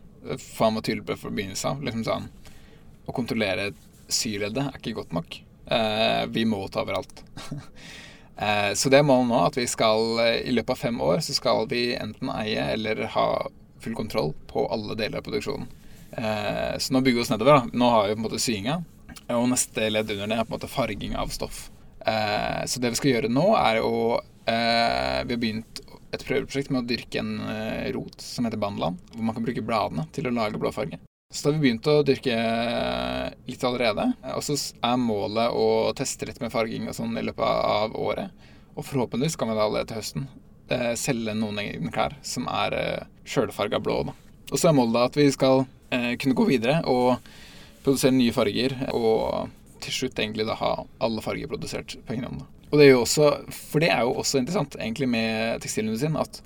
Han 0.59 0.77
var 0.77 0.83
tydelig 0.85 1.07
på 1.07 1.17
fra 1.21 1.31
begynnelsen 1.33 1.71
av. 1.71 1.83
Liksom 1.85 2.03
sånn, 2.05 2.27
å 3.07 3.15
kontrollere 3.15 3.71
syleddet 4.11 4.67
er 4.67 4.77
ikke 4.77 4.97
godt 4.99 5.15
nok. 5.17 5.39
Eh, 5.73 6.23
vi 6.33 6.45
må 6.47 6.61
ta 6.71 6.83
over 6.83 6.99
alt. 6.99 7.23
eh, 8.37 8.73
så 8.73 8.89
det 8.89 8.99
er 8.99 9.07
målet 9.07 9.29
nå 9.31 9.39
at 9.45 9.57
vi 9.59 9.67
skal 9.69 10.19
eh, 10.23 10.41
i 10.49 10.53
løpet 10.55 10.75
av 10.75 10.81
fem 10.81 10.99
år 11.03 11.21
så 11.25 11.35
skal 11.37 11.67
vi 11.71 11.89
enten 11.97 12.31
eie 12.33 12.69
eller 12.73 13.05
ha 13.13 13.27
full 13.83 13.95
kontroll 13.97 14.33
på 14.49 14.65
alle 14.73 14.97
deler 14.97 15.19
av 15.19 15.27
produksjonen. 15.27 15.67
Eh, 16.11 16.77
så 16.81 16.93
nå 16.93 17.01
bygger 17.01 17.19
vi 17.19 17.25
oss 17.25 17.33
nedover. 17.33 17.59
da. 17.59 17.77
Nå 17.77 17.89
har 17.93 18.07
vi 18.07 18.15
på 18.15 18.21
en 18.21 18.27
måte 18.27 18.41
syinga, 18.41 18.79
og 19.33 19.49
neste 19.51 19.89
ledd 19.91 20.13
under 20.15 20.31
det 20.31 20.39
er 20.39 20.47
på 20.47 20.53
en 20.53 20.57
måte 20.57 20.71
farging 20.71 21.17
av 21.19 21.33
stoff. 21.33 21.67
Så 22.07 22.79
det 22.79 22.93
vi 22.93 22.95
skal 22.95 23.09
gjøre 23.11 23.29
nå, 23.33 23.49
er 23.59 23.81
å 23.83 24.21
Vi 24.47 25.33
har 25.33 25.41
begynt 25.41 25.81
et 26.15 26.23
prøveprosjekt 26.23 26.71
med 26.71 26.85
å 26.85 26.87
dyrke 26.87 27.19
en 27.19 27.33
rot 27.91 28.23
som 28.23 28.47
heter 28.47 28.61
bandeland, 28.61 29.01
hvor 29.11 29.27
man 29.27 29.35
kan 29.35 29.43
bruke 29.43 29.65
bladene 29.65 30.07
til 30.15 30.29
å 30.29 30.31
lage 30.31 30.61
blåfarge. 30.61 31.01
Så 31.29 31.43
da 31.43 31.51
har 31.51 31.59
vi 31.59 31.67
begynt 31.67 31.87
å 31.91 32.03
dyrke 32.07 32.33
eh, 32.33 33.33
litt 33.45 33.63
allerede. 33.67 34.07
Og 34.33 34.43
så 34.47 34.55
er 34.57 34.95
målet 34.97 35.51
å 35.51 35.91
teste 35.97 36.25
litt 36.25 36.39
med 36.39 36.53
farging 36.53 36.87
og 36.87 36.95
sånn 36.95 37.17
i 37.19 37.23
løpet 37.27 37.43
av 37.45 37.97
året. 37.99 38.45
Og 38.73 38.85
forhåpentligvis 38.87 39.35
kan 39.37 39.51
vi 39.51 39.57
da 39.57 39.65
allerede 39.65 39.91
til 39.91 39.99
høsten 39.99 40.27
eh, 40.71 40.93
selge 40.97 41.35
noen 41.35 41.59
egne 41.61 41.91
klær 41.91 42.15
som 42.25 42.47
er 42.49 42.75
eh, 42.77 43.05
sjølfarga 43.27 43.81
blå. 43.83 43.99
da. 44.07 44.15
Og 44.49 44.55
så 44.55 44.69
er 44.69 44.77
målet 44.79 45.11
at 45.11 45.19
vi 45.19 45.27
skal 45.35 45.65
eh, 45.91 46.13
kunne 46.17 46.37
gå 46.37 46.47
videre 46.47 46.79
og 46.87 47.19
produsere 47.83 48.15
nye 48.15 48.33
farger. 48.33 48.77
Og 48.95 49.51
til 49.83 49.93
slutt 49.93 50.21
egentlig 50.23 50.47
da 50.47 50.55
ha 50.57 50.73
alle 51.03 51.25
farger 51.25 51.51
produsert 51.51 51.99
på 52.07 52.15
egen 52.15 52.29
hånd. 52.31 52.45
Og 52.71 52.79
det 52.79 52.87
er 52.87 52.95
jo 52.95 53.03
også, 53.03 53.33
For 53.53 53.83
det 53.83 53.91
er 53.93 54.07
jo 54.07 54.15
også 54.23 54.39
interessant 54.41 54.79
egentlig 54.79 55.11
med 55.11 55.59
tekstilindustrien 55.63 56.17
at 56.19 56.39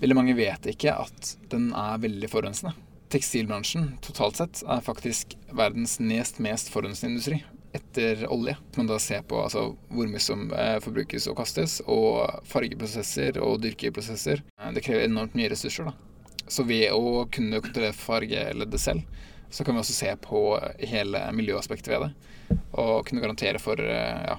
veldig 0.00 0.16
mange 0.16 0.38
vet 0.38 0.70
ikke 0.70 0.94
at 1.02 1.34
den 1.52 1.74
er 1.76 2.00
veldig 2.00 2.30
forurensende. 2.30 2.72
Tekstilbransjen 3.10 3.96
totalt 4.06 4.38
sett 4.38 4.60
er 4.62 4.84
faktisk 4.86 5.32
verdens 5.56 5.96
nest 5.98 6.38
mest 6.38 6.68
forurensende 6.70 7.16
industri 7.16 7.40
etter 7.72 8.26
olje. 8.30 8.56
Man 8.76 8.86
da 8.86 8.98
ser 8.98 9.22
på 9.26 9.38
altså, 9.42 9.72
hvor 9.90 10.10
mye 10.10 10.22
som 10.22 10.48
eh, 10.54 10.76
forbrukes 10.82 11.28
og 11.30 11.38
kastes, 11.38 11.80
og 11.86 12.42
fargeprosesser 12.50 13.38
og 13.42 13.60
dyrkeprosesser. 13.64 14.42
Eh, 14.58 14.70
det 14.74 14.84
krever 14.86 15.06
enormt 15.06 15.36
mye 15.38 15.50
ressurser. 15.52 15.90
da. 15.90 16.46
Så 16.50 16.66
ved 16.66 16.90
å 16.94 17.26
kunne 17.30 17.62
kontrollere 17.62 17.94
fargeleddet 17.94 18.82
selv, 18.82 19.26
så 19.50 19.66
kan 19.66 19.74
vi 19.74 19.82
også 19.82 19.96
se 19.96 20.14
på 20.22 20.44
hele 20.92 21.22
miljøaspektet 21.34 21.92
ved 21.94 22.06
det. 22.06 22.58
Og 22.78 23.06
kunne 23.06 23.22
garantere 23.22 23.62
for 23.62 23.78
eh, 23.82 24.24
ja, 24.32 24.38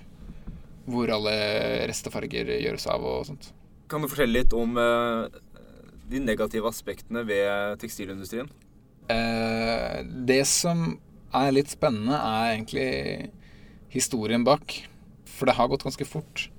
hvor 0.92 1.12
alle 1.16 1.36
restefarger 1.92 2.56
gjøres 2.58 2.88
av 2.92 3.04
og 3.04 3.28
sånt. 3.32 3.52
Kan 3.92 4.04
du 4.04 4.12
fortelle 4.12 4.40
litt 4.40 4.56
om 4.56 4.76
de 6.12 6.20
negative 6.24 6.68
aspektene 6.68 7.26
ved 7.28 7.80
tekstilindustrien? 7.84 8.48
Eh, 9.12 10.02
det 10.28 10.44
som 10.50 10.96
er 11.36 11.54
litt 11.56 11.72
spennende, 11.72 12.18
er 12.18 12.56
egentlig 12.56 13.32
historien 13.92 14.46
bak. 14.48 14.82
For 15.30 15.50
det 15.50 15.58
har 15.58 15.72
gått 15.72 15.86
ganske 15.88 16.08
fort. 16.08 16.50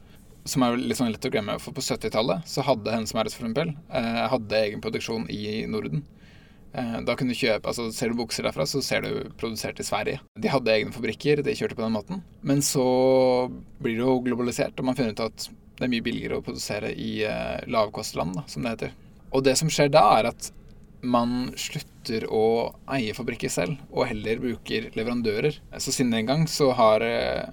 Som 0.49 0.65
er 0.67 0.79
litt 0.81 0.99
sånn 0.99 1.13
lett 1.13 1.29
å 1.29 1.33
glemme. 1.33 1.59
For 1.63 1.75
på 1.77 1.85
70-tallet 1.85 2.49
så 2.51 2.65
hadde 2.67 2.95
Hennes 2.95 3.15
Maurits 3.15 3.37
for 3.39 3.47
eksempel 3.47 3.77
eh, 3.95 4.25
hadde 4.33 4.65
egen 4.67 4.83
produksjon 4.83 5.29
i 5.31 5.63
Norden. 5.71 6.03
Eh, 6.73 6.99
da 7.07 7.15
kunne 7.19 7.37
du 7.37 7.39
kjøpe, 7.39 7.69
altså 7.69 7.91
Ser 7.95 8.11
du 8.11 8.19
bukser 8.19 8.49
derfra, 8.49 8.67
så 8.67 8.83
ser 8.85 9.05
du 9.07 9.35
produsert 9.39 9.81
i 9.81 9.87
Sverige. 9.87 10.23
De 10.41 10.51
hadde 10.51 10.73
egne 10.75 10.95
fabrikker, 10.95 11.45
de 11.45 11.57
kjørte 11.57 11.79
på 11.79 11.85
den 11.85 11.95
måten. 11.95 12.25
Men 12.43 12.65
så 12.65 12.87
blir 13.83 13.99
det 13.99 14.07
jo 14.07 14.19
globalisert, 14.25 14.75
og 14.81 14.89
man 14.89 14.99
finner 14.99 15.15
ut 15.15 15.27
at 15.29 15.49
det 15.79 15.87
er 15.87 15.93
mye 15.93 16.05
billigere 16.05 16.39
å 16.39 16.45
produsere 16.45 16.93
i 16.95 17.13
lavkostland, 17.71 18.37
da, 18.39 18.45
som 18.51 18.63
det 18.63 18.75
heter. 18.75 18.99
Og 19.33 19.43
det 19.47 19.57
som 19.59 19.71
skjer 19.73 19.89
da, 19.91 20.03
er 20.19 20.29
at 20.31 20.51
man 21.03 21.53
slutter 21.59 22.27
å 22.31 22.73
eie 22.95 23.15
fabrikker 23.17 23.51
selv, 23.53 23.81
og 23.91 24.07
heller 24.11 24.43
bruker 24.43 24.91
leverandører. 24.97 25.59
Så 25.79 25.95
siden 25.95 26.15
den 26.15 26.29
gang 26.29 26.47
så 26.51 26.71
har 26.79 27.05
eh, 27.07 27.51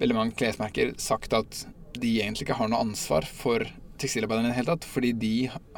veldig 0.00 0.16
mange 0.16 0.38
klesmerker 0.38 0.94
sagt 1.02 1.34
at 1.36 1.64
de 1.94 2.12
egentlig 2.20 2.48
ikke 2.48 2.58
har 2.58 2.70
noe 2.70 2.82
ansvar 2.86 3.26
for 3.26 3.66
tekstilarbeiderne 4.02 4.50
i 4.50 4.52
det 4.52 4.58
hele 4.58 4.72
tatt, 4.72 4.86
fordi 4.88 5.12
de 5.18 5.34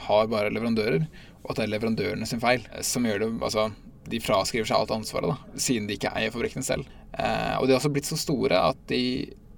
har 0.06 0.30
bare 0.32 0.52
leverandører, 0.52 1.08
og 1.42 1.50
at 1.52 1.60
det 1.60 1.66
er 1.66 1.74
leverandørene 1.74 2.28
sin 2.28 2.42
feil 2.42 2.64
som 2.84 3.04
gjør 3.06 3.22
det 3.22 3.32
Altså, 3.36 3.68
de 4.06 4.22
fraskriver 4.22 4.68
seg 4.68 4.78
alt 4.78 4.94
ansvaret, 4.94 5.32
da, 5.34 5.58
siden 5.60 5.88
de 5.88 5.96
ikke 5.98 6.12
eier 6.16 6.32
fabrikkene 6.34 6.66
selv. 6.66 6.88
Eh, 7.16 7.54
og 7.58 7.66
de 7.66 7.74
har 7.74 7.80
også 7.80 7.92
blitt 7.94 8.08
så 8.08 8.18
store 8.20 8.60
at 8.70 8.80
de, 8.90 9.02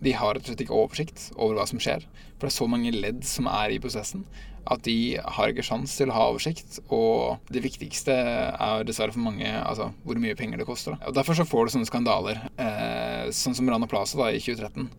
de 0.05 0.13
har 0.15 0.37
rett 0.37 0.45
og 0.45 0.53
slett 0.53 0.63
ikke 0.65 0.79
oversikt 0.79 1.25
over 1.37 1.59
hva 1.59 1.67
som 1.69 1.81
skjer. 1.83 2.05
For 2.39 2.47
det 2.47 2.53
er 2.53 2.59
så 2.61 2.69
mange 2.71 2.93
ledd 2.95 3.25
som 3.27 3.49
er 3.51 3.75
i 3.75 3.81
prosessen 3.83 4.25
at 4.69 4.83
de 4.85 5.17
har 5.17 5.51
ikke 5.51 5.65
sjans 5.65 5.95
til 5.97 6.11
å 6.13 6.17
ha 6.17 6.27
oversikt. 6.29 6.79
Og 6.93 7.49
det 7.53 7.63
viktigste 7.65 8.15
er 8.15 8.85
dessverre 8.87 9.15
for 9.15 9.25
mange 9.25 9.49
altså, 9.49 9.91
hvor 10.05 10.21
mye 10.21 10.37
penger 10.39 10.61
det 10.61 10.69
koster. 10.69 10.99
Og 11.09 11.17
Derfor 11.17 11.39
så 11.39 11.47
får 11.49 11.67
du 11.67 11.75
sånne 11.75 11.89
skandaler, 11.89 12.43
eh, 12.61 13.31
sånn 13.35 13.57
som 13.57 13.71
Rana 13.71 13.89
Plaza 13.91 14.21
da, 14.21 14.29
i 14.31 14.43
2013, 14.43 14.91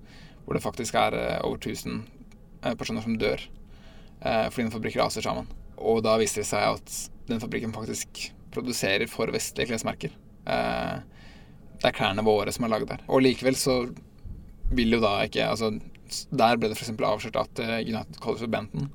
hvor 0.45 0.57
det 0.57 0.65
faktisk 0.65 0.97
er 0.99 1.17
eh, 1.19 1.37
over 1.45 1.61
1000 1.61 2.01
eh, 2.63 2.73
personer 2.79 3.05
som 3.05 3.19
dør 3.21 3.45
eh, 3.45 4.47
fordi 4.49 4.65
en 4.65 4.73
fabrikk 4.73 4.97
raser 5.03 5.25
sammen. 5.25 5.47
Og 5.77 6.01
da 6.03 6.17
viser 6.19 6.41
det 6.41 6.49
seg 6.49 6.65
at 6.73 6.97
den 7.29 7.41
fabrikken 7.43 7.75
faktisk 7.75 8.31
produserer 8.51 9.05
for 9.11 9.29
vestlige 9.31 9.69
klesmerker. 9.69 10.15
Eh, 10.49 10.97
det 11.79 11.91
er 11.91 11.95
klærne 11.95 12.25
våre 12.25 12.51
som 12.51 12.65
er 12.65 12.73
lagd 12.73 12.89
der. 12.89 13.05
Og 13.07 13.21
likevel 13.23 13.55
så 13.55 13.83
vil 14.69 14.95
jo 14.97 15.01
da 15.03 15.15
ikke 15.25 15.47
altså, 15.49 15.73
Der 16.29 16.59
ble 16.59 16.71
det 16.71 16.77
f.eks. 16.77 16.93
avslørt 16.93 17.39
at 17.39 17.61
uh, 17.63 17.77
United 17.81 18.19
College 18.21 18.47
of 18.47 18.53
Benton 18.53 18.89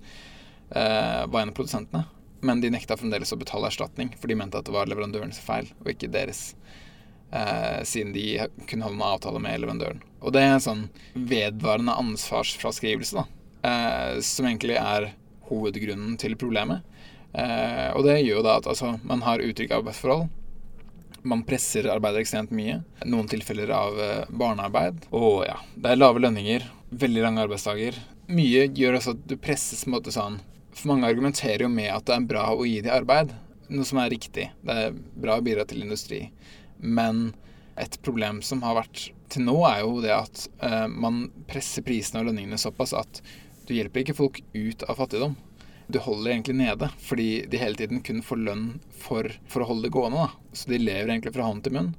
uh, 0.75 1.25
var 1.31 1.43
en 1.43 1.53
av 1.53 1.57
produsentene. 1.57 2.05
Men 2.45 2.61
de 2.61 2.73
nekta 2.75 2.99
fremdeles 3.01 3.33
å 3.33 3.39
betale 3.41 3.71
erstatning, 3.71 4.11
for 4.21 4.29
de 4.29 4.37
mente 4.37 4.59
at 4.59 4.67
det 4.67 4.75
var 4.75 4.91
leverandørens 4.91 5.39
feil, 5.41 5.71
og 5.81 5.93
ikke 5.95 6.11
deres. 6.13 6.53
Uh, 7.33 7.81
siden 7.87 8.13
de 8.15 8.45
kunne 8.69 8.85
holde 8.85 8.99
en 8.99 9.07
avtale 9.07 9.41
med 9.43 9.63
leverandøren. 9.63 10.03
Og 10.21 10.35
det 10.35 10.43
er 10.43 10.57
en 10.57 10.65
sånn 10.65 10.83
vedvarende 11.15 11.95
ansvarsfraskrivelse, 12.03 13.23
da. 13.23 13.25
som 14.25 14.47
egentlig 14.49 14.77
er 14.81 15.11
hovedgrunnen 15.49 16.19
til 16.21 16.37
problemet. 16.41 16.85
og 17.35 18.05
det 18.07 18.21
gjør 18.23 18.39
jo 18.39 18.45
da 18.47 18.59
at 18.61 18.69
altså, 18.71 18.95
man 19.05 19.25
har 19.27 19.43
utrygge 19.45 19.77
arbeidsforhold. 19.77 20.29
Man 21.25 21.45
presser 21.49 21.89
arbeidere 21.89 22.25
ekstremt 22.25 22.53
mye. 22.53 22.83
Noen 23.09 23.29
tilfeller 23.31 23.71
av 23.73 24.01
barnearbeid. 24.29 25.07
Og 25.17 25.45
ja, 25.49 25.57
det 25.75 25.95
er 25.95 26.01
lave 26.01 26.21
lønninger, 26.21 26.67
veldig 26.93 27.25
lange 27.25 27.45
arbeidsdager. 27.47 27.97
Mye 28.29 28.67
gjør 28.73 28.99
også 28.99 29.15
at 29.15 29.25
du 29.29 29.37
presses 29.41 29.85
på 29.85 29.91
en 29.91 29.97
måte 29.99 30.13
sånn 30.15 30.39
For 30.75 30.89
mange 30.91 31.09
argumenterer 31.09 31.67
jo 31.67 31.71
med 31.73 31.91
at 31.93 32.07
det 32.09 32.15
er 32.17 32.29
bra 32.29 32.45
å 32.53 32.65
gi 32.67 32.81
dem 32.85 32.95
arbeid. 32.95 33.33
Noe 33.71 33.89
som 33.89 34.01
er 34.03 34.13
riktig. 34.13 34.49
Det 34.65 34.77
er 34.87 34.97
bra 34.97 35.39
å 35.39 35.45
bidra 35.45 35.65
til 35.69 35.85
industri. 35.85 36.27
Men 36.79 37.31
et 37.81 37.99
problem 38.03 38.41
som 38.43 38.63
har 38.67 38.77
vært 38.79 39.09
til 39.33 39.47
nå, 39.47 39.57
er 39.69 39.83
jo 39.83 40.03
det 40.05 40.13
at 40.15 40.45
uh, 40.63 40.87
man 40.91 41.29
presser 41.51 41.85
prisene 41.87 42.23
og 42.23 42.29
lønningene 42.29 42.61
såpass 42.61 42.95
at 42.97 43.23
du 43.65 43.75
hjelper 43.75 44.05
ikke 44.05 44.17
folk 44.19 44.41
ut 44.55 44.85
av 44.87 44.99
fattigdom. 45.01 45.37
Du 45.87 45.99
holder 46.01 46.31
egentlig 46.31 46.57
nede, 46.57 46.89
fordi 47.05 47.45
de 47.51 47.61
hele 47.61 47.77
tiden 47.77 48.01
kun 48.05 48.23
får 48.25 48.41
lønn 48.41 48.69
for, 49.05 49.29
for 49.51 49.65
å 49.65 49.69
holde 49.69 49.89
det 49.89 49.95
gående. 49.95 50.25
Da. 50.25 50.53
Så 50.57 50.71
de 50.73 50.81
lever 50.81 51.11
egentlig 51.13 51.35
fra 51.35 51.49
hånd 51.49 51.65
til 51.67 51.77
munn, 51.77 51.93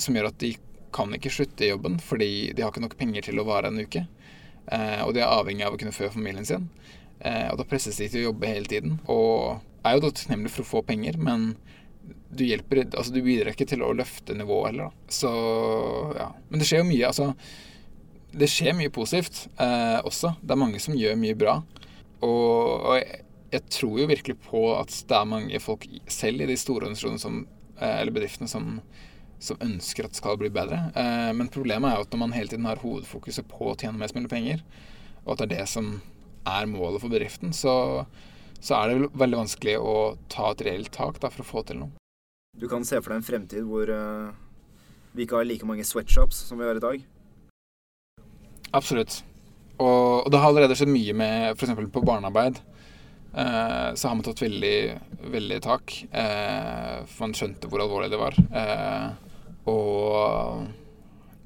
som 0.00 0.16
gjør 0.16 0.30
at 0.30 0.40
de 0.40 0.54
kan 0.94 1.12
ikke 1.12 1.32
slutte 1.32 1.66
i 1.66 1.68
jobben 1.68 1.98
fordi 2.00 2.28
de 2.56 2.62
har 2.64 2.72
ikke 2.72 2.80
nok 2.80 2.96
penger 2.96 3.26
til 3.26 3.40
å 3.40 3.44
vare 3.44 3.68
en 3.68 3.80
uke. 3.82 4.06
Eh, 4.72 5.00
og 5.04 5.12
de 5.16 5.20
er 5.20 5.28
avhengig 5.28 5.66
av 5.66 5.76
å 5.76 5.80
kunne 5.80 5.94
fø 5.96 6.08
familien 6.12 6.46
sin. 6.48 6.68
Eh, 7.20 7.48
og 7.50 7.58
da 7.60 7.66
presses 7.68 7.98
de 8.00 8.08
til 8.08 8.22
å 8.22 8.30
jobbe 8.30 8.50
hele 8.50 8.70
tiden. 8.70 8.98
Og 9.10 9.60
er 9.84 9.96
jo 9.96 10.04
da 10.04 10.12
takknemlig 10.12 10.52
for 10.54 10.64
å 10.64 10.70
få 10.72 10.84
penger, 10.88 11.18
men 11.20 11.52
du 12.32 12.44
hjelper 12.44 12.86
Altså, 12.86 13.12
du 13.12 13.22
bidrar 13.24 13.52
ikke 13.52 13.68
til 13.68 13.82
å 13.84 13.94
løfte 13.96 14.36
nivået 14.36 14.70
heller, 14.70 14.90
da. 14.90 15.12
Så 15.12 15.32
ja. 16.16 16.28
Men 16.48 16.62
det 16.62 16.68
skjer 16.68 16.82
jo 16.82 16.88
mye, 16.88 17.10
altså. 17.10 17.32
Det 18.38 18.48
skjer 18.52 18.76
mye 18.76 18.92
positivt 18.92 19.46
eh, 19.60 19.98
også. 20.04 20.34
Det 20.42 20.54
er 20.54 20.60
mange 20.60 20.80
som 20.84 20.96
gjør 20.96 21.16
mye 21.20 21.36
bra. 21.38 21.58
Og, 22.24 22.86
og 22.88 22.94
jeg, 22.98 23.22
jeg, 23.52 23.64
tror 23.74 24.00
jo 24.00 24.08
virkelig 24.10 24.38
på 24.48 24.62
at 24.74 24.94
det 25.08 25.18
er 25.18 25.30
mange 25.30 25.60
folk 25.62 25.86
selv 26.10 26.42
i 26.42 26.48
de 26.50 26.56
store 26.58 26.88
organisasjonene 26.88 27.22
som, 27.22 27.42
eh, 27.78 28.00
eller 28.00 28.14
bedriftene 28.14 28.50
som, 28.50 28.80
som, 29.38 29.60
ønsker 29.64 30.06
at 30.06 30.14
det 30.14 30.20
skal 30.20 30.40
bli 30.40 30.50
bedre. 30.54 30.88
Eh, 30.98 31.30
men 31.36 31.52
problemet 31.52 31.90
er 31.90 32.00
jo 32.00 32.08
at 32.08 32.16
når 32.16 32.24
man 32.24 32.34
hele 32.36 32.50
tiden 32.50 32.68
har 32.68 32.82
hovedfokuset 32.82 33.46
på 33.50 33.70
å 33.70 33.76
tjene 33.78 34.00
mest 34.00 34.18
mulig 34.18 34.32
penger, 34.32 34.64
og 35.24 35.34
at 35.34 35.44
det 35.44 35.48
er 35.48 35.54
det 35.60 35.68
som 35.70 35.96
er 36.48 36.68
målet 36.70 37.02
for 37.02 37.12
bedriften, 37.12 37.52
så, 37.52 38.04
så 38.60 38.80
er 38.80 38.90
det 38.90 39.12
veldig 39.18 39.42
vanskelig 39.44 39.78
å 39.78 39.94
ta 40.32 40.52
et 40.52 40.64
reelt 40.66 40.92
tak 40.94 41.20
da, 41.22 41.30
for 41.32 41.44
å 41.44 41.48
få 41.48 41.64
til 41.68 41.82
noe. 41.84 41.94
Du 42.58 42.66
kan 42.70 42.82
se 42.86 42.98
for 42.98 43.12
deg 43.12 43.20
en 43.20 43.26
fremtid 43.26 43.66
hvor 43.68 43.90
uh, 43.92 44.32
vi 45.14 45.26
ikke 45.26 45.38
har 45.38 45.46
like 45.46 45.66
mange 45.68 45.84
sweatshops 45.86 46.40
som 46.48 46.58
vi 46.58 46.66
har 46.66 46.80
i 46.80 46.82
dag? 46.82 47.04
Absolutt. 48.74 49.20
Og, 49.78 50.26
og 50.26 50.28
det 50.32 50.40
har 50.42 50.50
allerede 50.50 50.76
skjedd 50.78 50.90
mye 50.90 51.14
med 51.16 51.54
f.eks. 51.54 51.74
på 51.94 52.02
barnearbeid. 52.02 52.60
Eh, 53.34 53.94
så 53.94 54.08
har 54.08 54.16
man 54.18 54.24
tatt 54.26 54.42
veldig, 54.42 54.78
veldig 55.30 55.60
tak. 55.62 55.94
Eh, 56.10 57.04
for 57.06 57.26
man 57.26 57.36
skjønte 57.38 57.70
hvor 57.70 57.84
alvorlig 57.84 58.10
det 58.12 58.20
var. 58.20 58.38
Eh, 58.62 59.08
og 59.70 60.66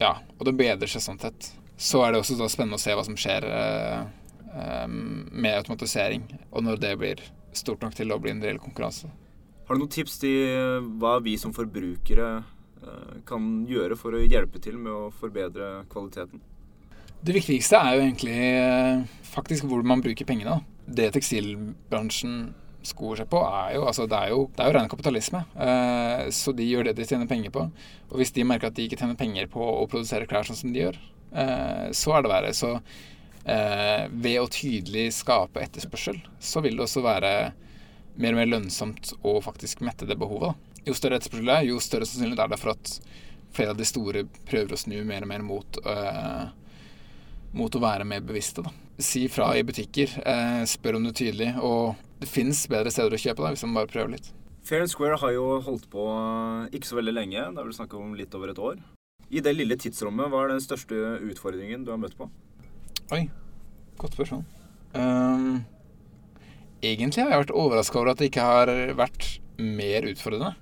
ja, 0.03 0.17
og 0.39 0.47
det 0.49 0.57
bedrer 0.59 0.91
seg 0.91 1.05
sånn 1.05 1.21
sett. 1.23 1.53
Så 1.77 2.03
er 2.05 2.13
det 2.13 2.23
også 2.23 2.49
spennende 2.49 2.79
å 2.79 2.83
se 2.83 2.95
hva 2.95 3.05
som 3.07 3.19
skjer 3.19 3.47
eh, 3.49 4.01
eh, 4.55 4.87
med 4.89 5.59
automatisering, 5.59 6.27
og 6.51 6.65
når 6.67 6.81
det 6.83 6.95
blir 7.01 7.25
stort 7.53 7.83
nok 7.85 7.97
til 7.99 8.15
å 8.15 8.21
bli 8.23 8.33
en 8.33 8.43
reell 8.43 8.61
konkurranse. 8.63 9.11
Har 9.67 9.77
du 9.77 9.83
noen 9.83 9.93
tips 9.93 10.19
til 10.23 10.89
hva 11.03 11.19
vi 11.25 11.37
som 11.41 11.53
forbrukere 11.55 12.31
eh, 12.39 13.19
kan 13.29 13.51
gjøre 13.69 13.99
for 13.99 14.17
å 14.17 14.23
hjelpe 14.23 14.63
til 14.63 14.79
med 14.81 14.93
å 14.93 15.11
forbedre 15.15 15.85
kvaliteten? 15.93 16.43
Det 17.23 17.37
viktigste 17.37 17.79
er 17.79 17.95
jo 17.95 18.03
egentlig 18.03 18.35
eh, 18.35 19.03
faktisk 19.31 19.69
hvor 19.71 19.85
man 19.87 20.01
bruker 20.03 20.27
pengene. 20.27 20.57
Det 20.91 21.13
tekstilbransjen 21.15 22.49
skoer 22.83 23.21
seg 23.21 23.29
på, 23.31 23.39
er 23.47 23.77
jo 23.77 23.85
altså 23.87 24.09
det 24.11 24.19
er 24.19 24.33
jo, 24.33 24.41
det 24.51 24.65
er 24.65 24.71
jo 24.73 24.75
ren 24.75 24.89
kapitalisme. 24.91 25.45
Eh, 25.55 26.25
så 26.35 26.51
de 26.59 26.67
gjør 26.67 26.89
det 26.89 26.97
de 26.99 27.07
tjener 27.07 27.31
penger 27.31 27.55
på. 27.55 27.69
Og 28.11 28.19
hvis 28.19 28.35
de 28.35 28.43
merker 28.49 28.73
at 28.73 28.75
de 28.79 28.89
ikke 28.89 28.99
tjener 28.99 29.19
penger 29.21 29.47
på 29.53 29.63
å 29.63 29.87
produsere 29.87 30.27
klær 30.27 30.49
sånn 30.49 30.59
som 30.59 30.73
de 30.75 30.83
gjør, 30.83 30.99
eh, 31.31 31.93
så 31.95 32.17
er 32.17 32.25
det 32.25 32.33
verre. 32.35 32.55
Så 32.59 32.77
ved 33.43 34.37
å 34.39 34.47
tydelig 34.55 35.09
skape 35.17 35.59
etterspørsel, 35.65 36.21
så 36.39 36.61
vil 36.63 36.77
det 36.79 36.85
også 36.85 37.01
være 37.03 37.31
mer 38.23 38.37
og 38.37 38.39
mer 38.39 38.51
lønnsomt 38.53 39.11
å 39.27 39.33
faktisk 39.43 39.83
mette 39.83 40.07
det 40.07 40.15
behovet. 40.21 40.55
Jo 40.87 40.95
større 40.95 41.19
etterspørsel 41.19 41.51
det 41.51 41.57
er, 41.57 41.67
jo 41.67 41.81
større 41.83 42.07
sannsynlighet 42.07 42.45
er 42.45 42.53
det 42.53 42.61
for 42.63 42.77
at 42.77 42.93
flere 43.57 43.75
av 43.75 43.81
de 43.81 43.89
store 43.89 44.23
prøver 44.47 44.77
å 44.77 44.79
snu 44.79 44.95
mer 45.09 45.27
og 45.27 45.33
mer 45.33 45.43
mot, 45.43 45.81
mot 47.57 47.75
å 47.75 47.83
være 47.83 48.07
mer 48.09 48.23
bevisste. 48.25 48.65
Da. 48.65 48.73
Si 49.03 49.27
fra 49.33 49.51
i 49.57 49.65
butikker, 49.67 50.15
eh, 50.27 50.63
spør 50.69 50.99
om 50.99 51.05
det 51.09 51.17
tydelig, 51.21 51.53
og 51.61 51.97
det 52.21 52.29
fins 52.31 52.67
bedre 52.71 52.93
steder 52.93 53.17
å 53.17 53.21
kjøpe 53.21 53.43
da, 53.43 53.53
hvis 53.53 53.65
man 53.67 53.81
bare 53.81 53.91
prøver 53.93 54.17
litt. 54.17 54.33
Fair 54.63 54.87
Square 54.87 55.19
har 55.19 55.33
jo 55.35 55.47
holdt 55.61 55.89
på 55.91 56.03
ikke 56.71 56.87
så 56.87 56.99
veldig 57.01 57.15
lenge, 57.17 57.41
det 57.51 57.59
er 57.59 57.67
vel 57.67 57.75
snakk 57.75 57.95
om 57.99 58.15
litt 58.15 58.35
over 58.39 58.53
et 58.53 58.61
år. 58.63 58.79
I 59.33 59.41
det 59.43 59.57
lille 59.57 59.77
tidsrommet, 59.81 60.31
hva 60.31 60.45
er 60.45 60.53
den 60.53 60.63
største 60.63 60.95
utfordringen 61.25 61.87
du 61.87 61.91
har 61.91 61.99
møtt 61.99 62.15
på? 62.19 62.29
Oi, 63.13 63.25
godt 63.99 64.15
spørsmål. 64.15 64.45
Um, 64.95 65.65
egentlig 66.85 67.25
har 67.25 67.33
jeg 67.33 67.43
vært 67.47 67.57
overraska 67.57 67.99
over 67.99 68.13
at 68.13 68.21
det 68.21 68.29
ikke 68.31 68.45
har 68.47 68.73
vært 68.99 69.29
mer 69.59 70.07
utfordrende. 70.11 70.55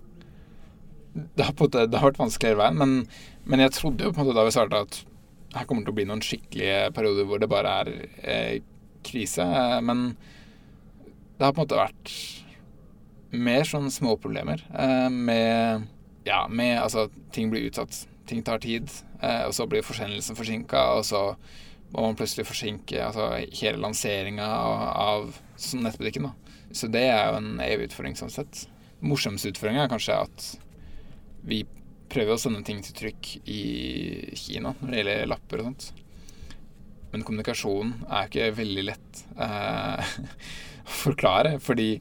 Det 1.36 1.44
har, 1.44 1.54
det 1.58 1.98
har 1.98 2.08
vært 2.12 2.22
vanskelig 2.22 2.52
hele 2.52 2.62
veien, 2.62 2.78
men, 2.78 2.96
men, 3.44 3.62
jeg 3.66 3.74
trodde 3.74 4.06
jo 4.06 4.14
på 4.14 4.22
en 4.22 4.28
måte 4.28 4.38
da 4.38 4.46
vi 4.46 4.54
starta 4.54 4.84
at 4.86 5.00
her 5.54 5.66
kommer 5.66 5.82
det 5.82 5.88
til 5.88 5.94
å 5.94 5.98
bli 5.98 6.06
noen 6.08 6.22
skikkelige 6.24 6.90
perioder 6.94 7.26
hvor 7.26 7.40
det 7.42 7.50
bare 7.50 7.72
er 7.82 7.90
eh, 8.22 8.60
krise. 9.06 9.46
Men 9.86 10.12
det 11.38 11.46
har 11.46 11.54
på 11.54 11.62
en 11.62 11.66
måte 11.66 11.80
vært 11.80 12.12
mer 13.30 13.66
sånn 13.66 13.90
småproblemer 13.92 14.62
eh, 14.70 15.08
med 15.10 15.88
Ja, 16.26 16.44
med 16.48 16.76
altså 16.78 17.08
ting 17.34 17.50
blir 17.50 17.68
utsatt. 17.70 18.04
Ting 18.28 18.44
tar 18.46 18.60
tid, 18.62 18.90
eh, 19.22 19.46
og 19.48 19.54
så 19.56 19.66
blir 19.66 19.82
forsendelsen 19.82 20.38
forsinka, 20.38 20.82
og 20.98 21.06
så 21.08 21.22
må 21.90 22.04
man 22.04 22.18
plutselig 22.18 22.46
forsinke 22.46 23.00
altså, 23.02 23.32
hele 23.58 23.80
lanseringa 23.82 24.46
av, 24.46 24.84
av 25.02 25.40
sånn 25.58 25.82
nettbutikken. 25.86 26.28
Da. 26.28 26.60
Så 26.76 26.90
det 26.92 27.08
er 27.10 27.32
jo 27.32 27.40
en 27.40 27.64
evig 27.64 27.88
utfordring 27.88 28.14
sånn 28.18 28.30
sett. 28.30 28.66
Morsomste 29.02 29.50
utfordringa 29.50 29.86
er 29.86 29.90
kanskje 29.90 30.20
at 30.28 30.46
vi 31.48 31.64
prøver 32.10 32.34
å 32.34 32.40
sende 32.40 32.62
ting 32.66 32.80
til 32.84 32.96
trykk 32.96 33.32
i 33.50 33.60
Kina 34.38 34.74
når 34.80 34.90
det 34.90 35.00
gjelder 35.00 35.30
lapper 35.30 35.62
og 35.62 35.70
sånt. 35.70 35.90
Men 37.10 37.26
kommunikasjonen 37.26 38.04
er 38.06 38.28
ikke 38.28 38.50
veldig 38.58 38.84
lett 38.86 39.22
eh, 39.34 40.16
å 40.90 40.98
forklare, 41.04 41.56
fordi 41.62 41.92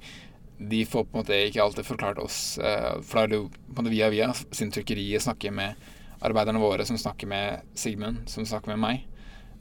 de 0.60 0.82
får 0.86 1.06
på 1.08 1.16
en 1.16 1.22
måte 1.22 1.38
ikke 1.48 1.64
alltid 1.64 1.88
forklart 1.88 2.20
oss. 2.22 2.58
Eh, 2.58 3.00
for 3.06 3.22
da 3.22 3.24
er 3.24 3.32
det 3.32 3.40
jo 3.40 3.48
på 3.50 3.72
en 3.72 3.80
måte 3.80 3.94
via 3.94 4.10
via 4.14 4.30
siden 4.36 4.74
trykkeriet 4.76 5.24
snakker 5.24 5.56
med 5.56 5.90
arbeiderne 6.26 6.62
våre, 6.62 6.86
som 6.86 7.00
snakker 7.00 7.30
med 7.32 7.64
Sigmund, 7.80 8.26
som 8.30 8.46
snakker 8.46 8.76
med 8.76 8.82
meg. 8.84 9.06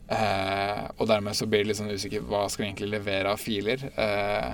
Eh, 0.09 0.85
og 0.97 1.07
dermed 1.09 1.37
så 1.37 1.47
blir 1.47 1.63
det 1.63 1.71
litt 1.71 1.79
sånn 1.79 1.93
usikker 1.93 2.25
hva 2.25 2.47
skal 2.49 2.65
vi 2.65 2.69
egentlig 2.71 2.91
levere 2.91 3.33
av 3.33 3.41
filer. 3.41 3.85
Eh, 3.93 4.53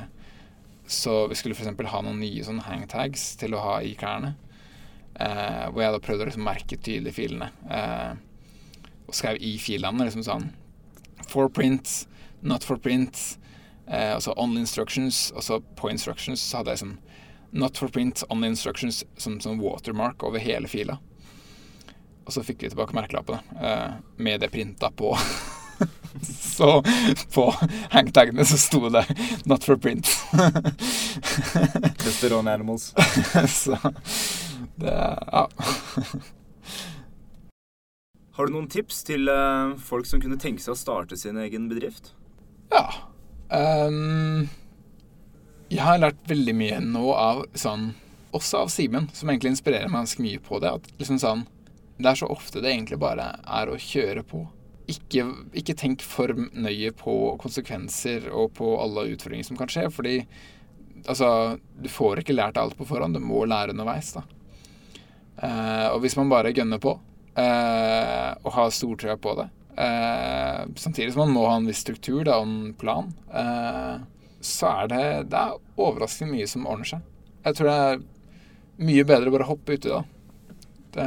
så 0.86 1.26
vi 1.32 1.38
skulle 1.40 1.58
f.eks. 1.58 1.72
ha 1.92 2.02
noen 2.06 2.22
nye 2.22 2.44
sånn 2.46 2.62
hangtags 2.68 3.34
til 3.42 3.56
å 3.58 3.64
ha 3.64 3.78
i 3.82 3.96
klærne. 3.98 4.36
Eh, 5.16 5.66
hvor 5.72 5.82
jeg 5.84 5.96
da 5.96 6.02
prøvde 6.04 6.26
å 6.26 6.30
liksom 6.30 6.46
merke 6.48 6.78
tydelig 6.78 7.16
filene. 7.16 7.50
Eh, 7.72 8.14
og 9.06 9.16
skrev 9.16 9.40
i 9.40 9.56
filene 9.62 10.08
liksom 10.08 10.26
sånn 10.26 10.50
For 11.30 11.50
print, 11.50 12.08
not 12.42 12.66
for 12.68 12.78
print. 12.82 13.38
Eh, 13.88 14.14
og 14.16 14.22
så 14.26 14.36
only 14.38 14.62
instructions. 14.66 15.30
Og 15.36 15.46
så 15.46 15.62
på 15.80 15.92
instructions 15.94 16.44
så 16.44 16.62
hadde 16.62 16.76
jeg 16.76 16.84
sånn 16.84 16.98
not 17.56 17.78
for 17.80 17.88
print, 17.88 18.24
only 18.30 18.50
instructions 18.52 19.06
som 19.18 19.40
sånn 19.40 19.62
watermark 19.62 20.24
over 20.28 20.44
hele 20.44 20.68
fila. 20.68 20.98
Og 22.26 22.34
så 22.36 22.44
fikk 22.44 22.66
vi 22.66 22.72
tilbake 22.74 22.96
merkelappene 22.98 23.40
eh, 23.62 23.92
med 24.18 24.42
det 24.44 24.50
printa 24.52 24.90
på. 24.92 25.14
så 26.56 26.82
på 27.32 27.46
hangtagene 27.94 28.46
så 28.46 28.58
sto 28.60 28.90
det 28.90 29.06
'Not 29.46 29.64
for 29.64 29.76
print'. 29.76 30.10
Testosterone 32.04 32.40
on 32.40 32.48
animals. 32.48 32.94
så 33.48 33.78
det 34.82 34.96
Ja. 34.96 35.48
Har 38.36 38.48
du 38.48 38.52
noen 38.52 38.68
tips 38.68 39.04
til 39.08 39.30
uh, 39.32 39.78
folk 39.80 40.08
som 40.10 40.20
kunne 40.20 40.36
tenke 40.36 40.60
seg 40.60 40.74
å 40.74 40.80
starte 40.80 41.16
sin 41.16 41.38
egen 41.40 41.70
bedrift? 41.72 42.12
Ja. 42.74 42.84
Um, 43.48 44.50
jeg 45.72 45.80
har 45.80 46.02
lært 46.02 46.20
veldig 46.28 46.56
mye 46.58 46.82
nå 46.84 47.14
av 47.14 47.46
sånn 47.56 47.94
Også 48.36 48.66
av 48.66 48.74
Simen, 48.74 49.08
som 49.16 49.30
egentlig 49.32 49.54
inspirerer 49.54 49.88
meg 49.88 50.04
ganske 50.04 50.26
mye 50.26 50.42
på 50.44 50.60
det. 50.60 50.74
At 50.82 50.90
liksom 51.00 51.22
sånn 51.22 51.46
det 51.98 52.10
er 52.12 52.20
så 52.20 52.28
ofte 52.28 52.60
det 52.60 52.74
egentlig 52.74 53.00
bare 53.00 53.30
er 53.40 53.72
å 53.72 53.80
kjøre 53.80 54.26
på. 54.28 54.42
Ikke, 54.92 55.24
ikke, 55.56 55.78
tenk 55.80 56.04
for 56.06 56.34
nøye 56.36 56.92
på 56.98 57.14
konsekvenser 57.42 58.28
og 58.36 58.52
på 58.60 58.74
alle 58.82 59.08
utfordringer 59.14 59.48
som 59.48 59.58
kan 59.60 59.72
skje. 59.72 59.88
Fordi 59.96 60.18
altså, 61.08 61.30
du 61.80 61.88
får 61.90 62.22
ikke 62.22 62.36
lært 62.36 62.60
alt 62.60 62.76
på 62.78 62.88
forhånd. 62.90 63.16
Du 63.16 63.24
må 63.24 63.46
lære 63.48 63.72
underveis. 63.72 64.12
da. 64.18 64.26
Eh, 65.44 65.88
og 65.92 66.00
hvis 66.04 66.16
man 66.20 66.32
bare 66.32 66.54
gønner 66.56 66.80
på 66.80 66.96
eh, 67.36 68.32
og 68.46 68.52
har 68.56 68.74
stortrua 68.74 69.18
på 69.20 69.36
det, 69.40 69.48
eh, 69.76 70.62
samtidig 70.80 71.12
som 71.14 71.26
man 71.26 71.36
må 71.36 71.46
ha 71.50 71.58
en 71.60 71.68
viss 71.68 71.84
struktur 71.84 72.24
da, 72.28 72.40
og 72.40 72.48
en 72.48 72.74
plan, 72.80 73.12
eh, 73.32 73.96
så 74.46 74.72
er 74.84 74.92
det, 74.92 75.06
det 75.34 75.42
er 75.42 75.58
overraskende 75.82 76.36
mye 76.36 76.48
som 76.50 76.68
ordner 76.70 76.92
seg. 76.94 77.08
Jeg 77.46 77.58
tror 77.58 77.70
det 77.70 77.78
er 77.86 78.04
mye 78.86 79.08
bedre 79.08 79.32
å 79.32 79.36
bare 79.36 79.48
hoppe 79.50 79.78
uti 79.78 79.92
da 79.92 80.04
Det, 80.96 81.06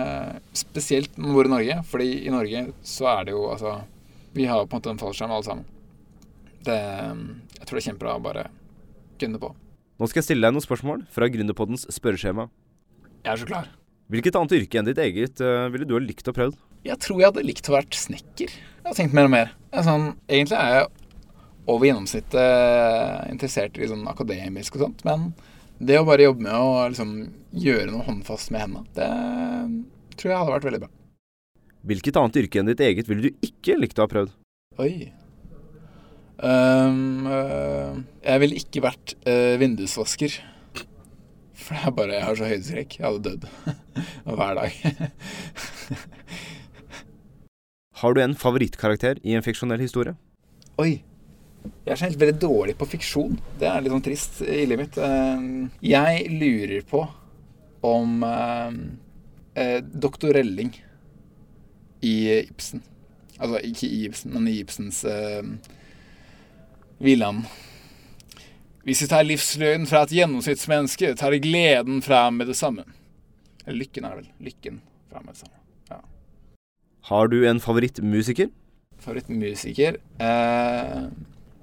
spesielt 0.57 1.17
når 1.17 1.25
man 1.25 1.37
bor 1.37 1.49
i 1.49 1.53
Norge, 1.55 1.77
fordi 1.89 2.09
i 2.27 2.33
Norge 2.33 2.67
så 2.85 3.09
er 3.15 3.25
det 3.25 3.33
jo 3.33 3.47
altså 3.49 3.79
Vi 4.37 4.45
har 4.45 4.67
på 4.67 4.77
en 4.77 4.83
måte 4.83 4.93
en 4.93 5.01
fallskjerm 5.01 5.33
alle 5.33 5.47
sammen. 5.47 5.65
Det, 6.67 6.77
jeg 6.77 7.65
tror 7.65 7.79
det 7.79 7.81
er 7.81 7.87
kjempebra 7.87 8.17
å 8.19 8.23
bare 8.23 8.45
gunne 9.19 9.41
på. 9.41 9.49
Nå 9.99 10.07
skal 10.07 10.21
jeg 10.21 10.29
stille 10.29 10.45
deg 10.45 10.55
noen 10.55 10.67
spørsmål 10.67 11.07
fra 11.11 11.27
Gründerpoddens 11.33 11.89
spørreskjema. 11.95 12.47
Jeg 13.25 13.33
er 13.33 13.41
så 13.41 13.49
klar. 13.49 13.71
Hvilket 14.09 14.39
annet 14.41 14.55
yrke 14.57 14.81
enn 14.81 14.87
ditt 14.89 15.01
eget 15.03 15.43
uh, 15.45 15.67
ville 15.73 15.85
du 15.85 15.93
ha 15.93 16.01
likt 16.01 16.29
å 16.31 16.33
prøvd? 16.33 16.57
Jeg 16.87 16.97
tror 17.05 17.19
jeg 17.21 17.29
hadde 17.29 17.45
likt 17.45 17.69
å 17.69 17.75
vært 17.75 17.97
snekker. 17.99 18.55
Jeg 18.55 18.87
har 18.87 18.97
tenkt 18.97 19.17
mer 19.17 19.29
og 19.29 19.35
mer. 19.35 19.53
Sånn, 19.85 20.15
egentlig 20.31 20.57
er 20.57 20.75
jeg 20.79 20.89
over 21.69 21.85
gjennomsnittet 21.85 22.39
eh, 22.41 23.27
interessert 23.29 23.77
i 23.77 23.89
sånn 23.91 24.07
akademisk 24.09 24.79
og 24.79 24.87
sånt, 24.87 25.03
men 25.05 25.27
det 25.79 25.99
å 26.01 26.07
bare 26.09 26.25
jobbe 26.25 26.47
med 26.47 26.55
å 26.57 26.87
liksom, 26.89 27.11
gjøre 27.61 27.91
noe 27.93 28.07
håndfast 28.07 28.55
med 28.55 28.65
hendene, 28.65 28.87
det 28.97 30.17
tror 30.19 30.33
jeg 30.33 30.41
hadde 30.41 30.55
vært 30.55 30.69
veldig 30.71 30.81
bra. 30.87 30.93
Hvilket 31.89 32.19
annet 32.21 32.39
yrke 32.41 32.63
enn 32.63 32.71
ditt 32.71 32.85
eget 32.85 33.11
ville 33.11 33.29
du 33.29 33.45
ikke 33.45 33.77
likt 33.79 34.01
å 34.01 34.07
ha 34.07 34.11
prøvd? 34.11 34.33
Oi. 34.83 34.93
Um, 36.39 37.27
uh, 37.27 38.01
jeg 38.25 38.43
ville 38.43 38.59
ikke 38.63 38.83
vært 38.85 39.15
uh, 39.29 39.55
vindusvasker. 39.61 40.41
For 41.61 41.77
det 41.77 41.85
er 41.85 41.95
bare 41.99 42.17
Jeg 42.17 42.27
har 42.27 42.39
så 42.39 42.51
høydeskrekk. 42.51 42.99
Jeg 42.99 43.07
hadde 43.07 43.33
dødd 43.33 43.49
hver 44.39 44.59
dag. 44.59 44.81
har 48.03 48.15
du 48.15 48.23
en 48.23 48.37
favorittkarakter 48.39 49.21
i 49.23 49.37
en 49.39 49.45
fiksjonell 49.47 49.83
historie? 49.83 50.17
Oi. 50.79 50.99
Jeg 51.85 51.93
er 51.93 51.99
generelt 51.99 52.21
veldig 52.21 52.41
dårlig 52.41 52.75
på 52.79 52.87
fiksjon. 52.89 53.39
Det 53.61 53.67
er 53.69 53.83
litt 53.83 53.93
sånn 53.93 54.05
trist 54.05 54.43
i 54.45 54.63
livet 54.69 54.85
mitt. 54.85 55.01
Eh, 55.03 55.49
jeg 55.91 56.29
lurer 56.39 56.85
på 56.89 57.03
om 57.89 58.23
eh, 58.27 58.79
eh, 59.59 59.81
doktor 59.83 60.33
Relling 60.35 60.71
i 62.07 62.15
Ibsen 62.45 62.83
Altså 63.39 63.61
ikke 63.63 63.87
i 63.87 64.05
Ibsen, 64.09 64.33
men 64.35 64.49
i 64.51 64.57
Ibsens 64.59 65.05
uh, 65.07 65.47
Villand. 66.99 67.45
Hvis 68.83 69.03
vi 69.05 69.09
tar 69.11 69.27
livsløgn 69.27 69.87
fra 69.87 70.03
et 70.03 70.15
gjennomsnittsmenneske, 70.17 71.13
tar 71.15 71.37
gleden 71.45 72.01
fra 72.03 72.25
med 72.35 72.51
det 72.51 72.57
samme. 72.59 72.83
Eller 73.69 73.85
lykken 73.85 74.09
er 74.09 74.17
det 74.17 74.23
vel. 74.25 74.31
Lykken 74.49 74.81
fra 75.13 75.21
med 75.25 75.37
det. 75.37 75.51
Ja. 75.93 76.01
Har 77.11 77.29
du 77.29 77.43
en 77.49 77.61
favorittmusiker? 77.61 78.49
Favorittmusiker 78.99 80.01
eh, 80.25 81.03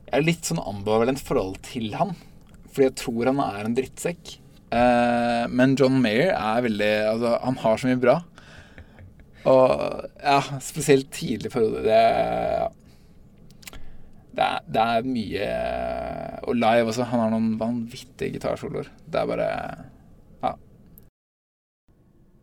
jeg 0.05 0.21
er 0.21 0.23
litt 0.23 0.47
sånn 0.47 0.61
ambivalent 0.61 1.19
forhold 1.25 1.57
til 1.65 1.89
han. 1.97 2.13
Fordi 2.69 2.87
jeg 2.87 2.97
tror 3.01 3.31
han 3.31 3.41
er 3.43 3.65
en 3.65 3.75
drittsekk. 3.75 4.37
Eh, 4.75 5.43
men 5.49 5.75
John 5.79 5.97
Mayer 6.03 6.33
er 6.35 6.63
veldig 6.65 6.93
Altså, 7.09 7.35
han 7.41 7.59
har 7.63 7.81
så 7.81 7.89
mye 7.89 8.01
bra. 8.01 8.15
Og 9.49 10.05
ja, 10.21 10.39
spesielt 10.63 11.11
tidlig 11.13 11.51
periode. 11.53 11.83
Det, 11.85 11.99
ja. 12.61 12.69
det, 14.37 14.45
er, 14.45 14.63
det 14.77 14.85
er 14.85 15.09
mye 15.09 15.49
Og 16.49 16.57
live 16.61 16.93
også. 16.93 17.09
Han 17.11 17.25
har 17.25 17.33
noen 17.33 17.51
vanvittige 17.61 18.37
gitarsoloer. 18.37 18.93
Det 19.05 19.21
er 19.21 19.29
bare. 19.33 19.51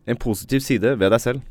En 0.09 0.19
positiv 0.19 0.63
side 0.65 0.95
ved 0.99 1.13
deg 1.13 1.21
selv. 1.23 1.49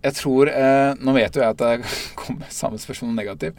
Jeg 0.00 0.16
tror 0.16 0.48
eh, 0.48 0.94
Nå 0.96 1.12
vet 1.12 1.36
jo 1.36 1.42
jeg 1.42 1.54
at 1.54 1.60
det 1.60 1.90
kommer 2.20 2.52
samme 2.52 2.80
spørsmål 2.80 3.14
negativ. 3.18 3.58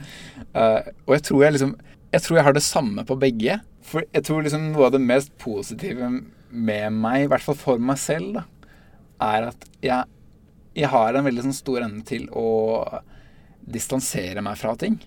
Eh, 0.54 0.92
og 1.06 1.16
jeg 1.18 1.26
tror 1.30 1.46
jeg 1.46 1.58
liksom 1.58 1.76
Jeg 2.12 2.26
tror 2.26 2.38
jeg 2.38 2.48
har 2.48 2.58
det 2.58 2.66
samme 2.66 3.06
på 3.08 3.20
begge. 3.22 3.60
For 3.86 4.06
jeg 4.14 4.26
tror 4.28 4.44
liksom 4.46 4.72
noe 4.72 4.90
av 4.90 4.96
det 4.96 5.04
mest 5.04 5.34
positive 5.42 6.10
med 6.52 6.94
meg, 6.94 7.24
i 7.24 7.30
hvert 7.32 7.44
fall 7.46 7.56
for 7.56 7.80
meg 7.82 7.96
selv, 8.00 8.36
da, 8.36 8.44
er 9.24 9.48
at 9.52 9.66
jeg, 9.84 10.10
jeg 10.76 10.90
har 10.92 11.16
en 11.16 11.26
veldig 11.26 11.46
sånn 11.46 11.56
stor 11.56 11.86
evne 11.86 12.04
til 12.08 12.28
å 12.36 12.44
distansere 13.72 14.44
meg 14.44 14.60
fra 14.60 14.76
ting 14.80 14.98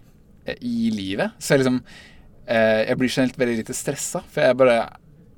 eh, 0.46 0.58
i 0.64 0.90
livet. 0.94 1.36
Så 1.38 1.54
jeg 1.54 1.64
liksom 1.64 1.80
eh, 1.84 2.84
Jeg 2.88 2.98
blir 3.00 3.12
generelt 3.12 3.40
veldig 3.40 3.58
lite 3.60 3.76
stressa, 3.76 4.24
for 4.24 4.46
jeg 4.46 4.60
bare 4.60 4.78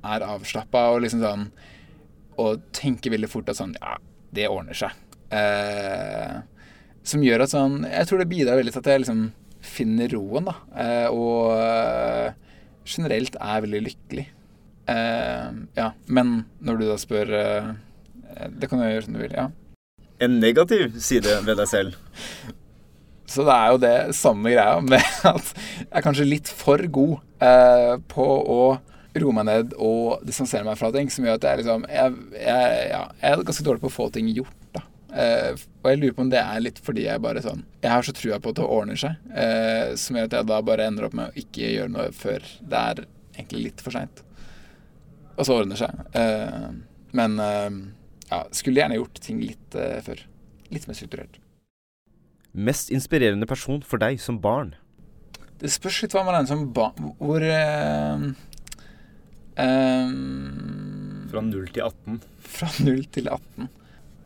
er 0.07 0.27
avslappa 0.27 0.87
og 0.93 1.03
liksom 1.03 1.23
sånn 1.23 1.49
Og 2.43 2.61
tenker 2.75 3.13
veldig 3.13 3.29
fort 3.31 3.49
at 3.49 3.59
sånn 3.59 3.75
Ja, 3.79 3.97
det 4.35 4.47
ordner 4.51 4.77
seg. 4.77 4.93
Eh, 5.33 6.37
som 7.07 7.23
gjør 7.23 7.43
at 7.43 7.51
sånn 7.51 7.81
Jeg 7.83 8.07
tror 8.07 8.21
det 8.21 8.29
bidrar 8.31 8.59
veldig 8.59 8.71
til 8.71 8.83
at 8.83 8.89
jeg 8.93 9.03
liksom 9.03 9.23
finner 9.67 10.11
roen, 10.13 10.47
da. 10.47 10.53
Eh, 10.79 11.07
og 11.11 11.57
eh, 11.59 12.35
generelt 12.87 13.35
er 13.35 13.63
veldig 13.65 13.81
lykkelig. 13.89 14.27
Eh, 14.87 15.47
ja. 15.75 15.89
Men 16.07 16.37
når 16.63 16.79
du 16.79 16.85
da 16.87 16.95
spør 17.01 17.33
eh, 17.35 17.71
Det 18.55 18.69
kan 18.69 18.79
du 18.79 18.85
gjøre 18.87 19.07
som 19.07 19.17
du 19.17 19.23
vil. 19.25 19.35
Ja. 19.35 19.49
En 20.23 20.39
negativ 20.41 20.95
side 21.03 21.41
ved 21.45 21.59
deg 21.59 21.69
selv. 21.69 21.97
Så 23.27 23.43
det 23.43 23.55
er 23.57 23.73
jo 23.73 23.79
det 23.83 23.95
samme 24.15 24.53
greia 24.53 24.77
med 24.79 25.03
at 25.27 25.49
jeg 25.51 25.89
er 25.91 26.05
kanskje 26.05 26.29
litt 26.29 26.47
for 26.47 26.79
god 26.95 27.17
eh, 27.43 27.97
på 28.07 28.23
å 28.23 28.61
roe 29.23 29.35
meg 29.35 29.47
ned 29.49 29.73
og 29.77 30.23
distansere 30.27 30.65
meg 30.67 30.77
fra 30.79 30.91
ting, 30.95 31.09
som 31.13 31.25
gjør 31.25 31.39
at 31.39 31.47
jeg 31.49 31.61
liksom 31.61 31.87
Jeg, 31.91 32.13
jeg, 32.33 32.77
ja, 32.91 33.01
jeg 33.21 33.31
er 33.31 33.43
ganske 33.47 33.65
dårlig 33.65 33.83
på 33.83 33.91
å 33.91 33.97
få 33.97 34.07
ting 34.13 34.29
gjort, 34.33 34.55
da. 34.75 34.83
Eh, 35.17 35.51
og 35.81 35.89
jeg 35.89 35.99
lurer 36.01 36.15
på 36.17 36.23
om 36.25 36.31
det 36.31 36.41
er 36.41 36.63
litt 36.63 36.79
fordi 36.83 37.05
jeg 37.05 37.21
bare 37.23 37.39
sånn 37.39 37.61
Jeg 37.79 37.89
har 37.93 38.03
så 38.03 38.11
trua 38.11 38.41
på 38.43 38.51
at 38.51 38.57
det 38.59 38.65
ordner 38.67 38.99
seg, 38.99 39.29
eh, 39.31 39.93
som 39.99 40.17
gjør 40.19 40.27
at 40.27 40.35
jeg 40.35 40.49
da 40.51 40.57
bare 40.67 40.87
ender 40.91 41.07
opp 41.07 41.15
med 41.17 41.31
å 41.31 41.43
ikke 41.43 41.71
gjøre 41.71 41.93
noe 41.93 42.09
før 42.15 42.47
det 42.59 42.81
er 42.91 43.05
egentlig 43.37 43.67
litt 43.69 43.83
for 43.85 43.95
seint. 43.95 44.23
Og 45.37 45.45
så 45.45 45.53
ordner 45.53 45.77
det 45.77 45.83
seg. 45.83 46.01
Eh, 46.17 46.69
men 47.17 47.37
eh, 47.43 47.69
ja, 48.31 48.41
skulle 48.55 48.81
gjerne 48.81 48.97
gjort 48.97 49.21
ting 49.23 49.41
litt 49.43 49.77
eh, 49.77 49.99
før. 50.05 50.23
Litt 50.73 50.89
mer 50.89 50.97
strukturert. 50.97 51.39
Mest 52.57 52.91
inspirerende 52.93 53.47
person 53.47 53.83
for 53.85 54.01
deg 54.01 54.19
som 54.21 54.41
barn? 54.41 54.73
Det 55.61 55.69
spørs 55.73 56.01
litt 56.03 56.13
hva 56.13 56.25
man 56.25 56.35
er 56.37 56.45
som 56.45 56.67
barn 56.69 57.15
Hvor 57.17 57.41
eh, 59.57 59.65
eh, 59.65 61.27
Fra 61.31 61.41
0 61.41 61.67
til 61.73 61.83
18. 61.83 62.21
Fra 62.39 62.69
0 62.85 63.03
til 63.11 63.29
18. 63.29 63.69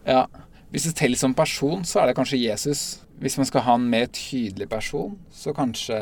Ja. 0.07 0.25
Hvis 0.71 0.87
det 0.87 0.95
teller 0.95 1.19
som 1.19 1.33
person, 1.35 1.83
så 1.83 1.99
er 2.01 2.09
det 2.09 2.15
kanskje 2.15 2.39
Jesus. 2.39 3.01
Hvis 3.21 3.37
man 3.37 3.45
skal 3.49 3.65
ha 3.67 3.75
en 3.75 3.89
mer 3.91 4.07
tydelig 4.15 4.69
person, 4.71 5.17
så 5.31 5.53
kanskje 5.53 5.97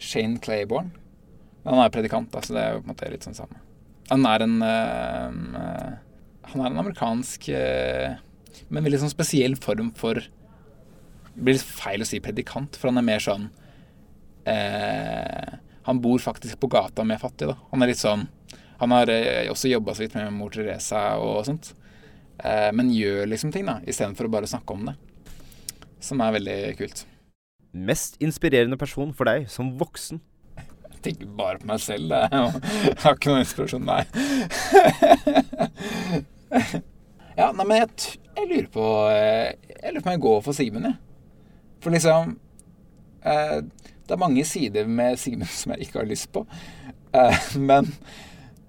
Shane 0.00 0.38
Claiborne. 0.38 0.92
Men 1.64 1.74
han 1.74 1.84
er 1.84 1.92
predikant, 1.92 2.30
da, 2.32 2.40
så 2.40 2.54
det 2.56 2.62
er 2.62 2.72
jo 2.72 2.80
på 2.80 2.86
en 2.86 2.92
måte 2.94 3.10
litt 3.12 3.26
sånn 3.26 3.36
samme. 3.36 3.58
Han 4.10 4.24
er 4.26 4.42
en 4.46 4.56
eh, 4.64 5.90
Han 6.50 6.62
er 6.64 6.70
en 6.72 6.80
amerikansk 6.82 7.48
eh, 7.54 8.16
Men 8.72 8.82
veldig 8.82 9.04
sånn 9.04 9.12
spesiell 9.12 9.54
form 9.60 9.92
for 9.94 10.18
Det 10.18 11.36
blir 11.36 11.54
litt 11.54 11.66
feil 11.66 12.02
å 12.02 12.08
si 12.08 12.18
predikant, 12.24 12.74
for 12.74 12.90
han 12.90 12.98
er 12.98 13.06
mer 13.06 13.22
sånn 13.22 13.50
eh, 14.50 15.59
Han 15.88 16.00
bor 16.00 16.18
faktisk 16.18 16.60
på 16.60 16.66
gata 16.66 17.04
med 17.04 17.20
fattige, 17.20 17.54
da. 17.54 17.56
Han 17.70 17.82
er 17.82 17.92
litt 17.92 18.00
sånn 18.00 18.26
Han 18.80 18.92
har 18.96 19.10
eh, 19.12 19.50
også 19.52 19.68
jobba 19.68 19.94
så 19.94 20.04
vidt 20.04 20.16
med 20.16 20.32
mor 20.32 20.52
Teresa 20.54 21.18
og 21.20 21.44
sånt. 21.44 21.74
Eh, 22.44 22.70
men 22.72 22.92
gjør 22.94 23.26
liksom 23.28 23.52
ting, 23.52 23.66
da, 23.68 23.80
istedenfor 23.84 24.28
å 24.28 24.32
bare 24.32 24.48
snakke 24.48 24.72
om 24.72 24.86
det. 24.88 24.94
Som 26.00 26.22
er 26.24 26.32
veldig 26.38 26.58
kult. 26.78 27.04
Mest 27.76 28.16
inspirerende 28.24 28.78
person 28.80 29.12
for 29.16 29.28
deg 29.28 29.44
som 29.52 29.74
voksen? 29.78 30.22
Jeg 30.56 31.02
tenker 31.04 31.28
bare 31.36 31.60
på 31.60 31.68
meg 31.68 31.80
selv. 31.84 32.12
Jeg 32.12 32.96
har 33.04 33.18
ikke 33.18 33.30
noen 33.30 33.44
inspirasjon, 33.44 33.84
nei. 33.84 34.02
ja, 37.40 37.50
nei, 37.52 37.64
men 37.64 37.76
jeg, 37.82 38.16
jeg 38.36 38.48
lurer 38.48 38.70
på 38.74 38.86
eh, 39.12 39.52
Jeg 39.76 39.92
lurer 39.94 40.02
på 40.02 40.08
om 40.08 40.16
jeg 40.16 40.24
går 40.26 40.42
for 40.48 40.56
Simen, 40.56 40.88
jeg. 40.88 40.96
For 41.80 41.94
liksom 41.94 42.34
eh, 43.24 43.60
Det 44.10 44.16
er 44.16 44.24
mange 44.24 44.42
sider 44.42 44.88
med 44.90 45.18
Sigmund 45.22 45.52
som 45.60 45.76
jeg 45.76 45.86
ikke 45.86 46.00
har 46.02 46.10
lyst 46.10 46.32
på. 46.34 46.42
Eh, 47.14 47.44
men, 47.62 47.86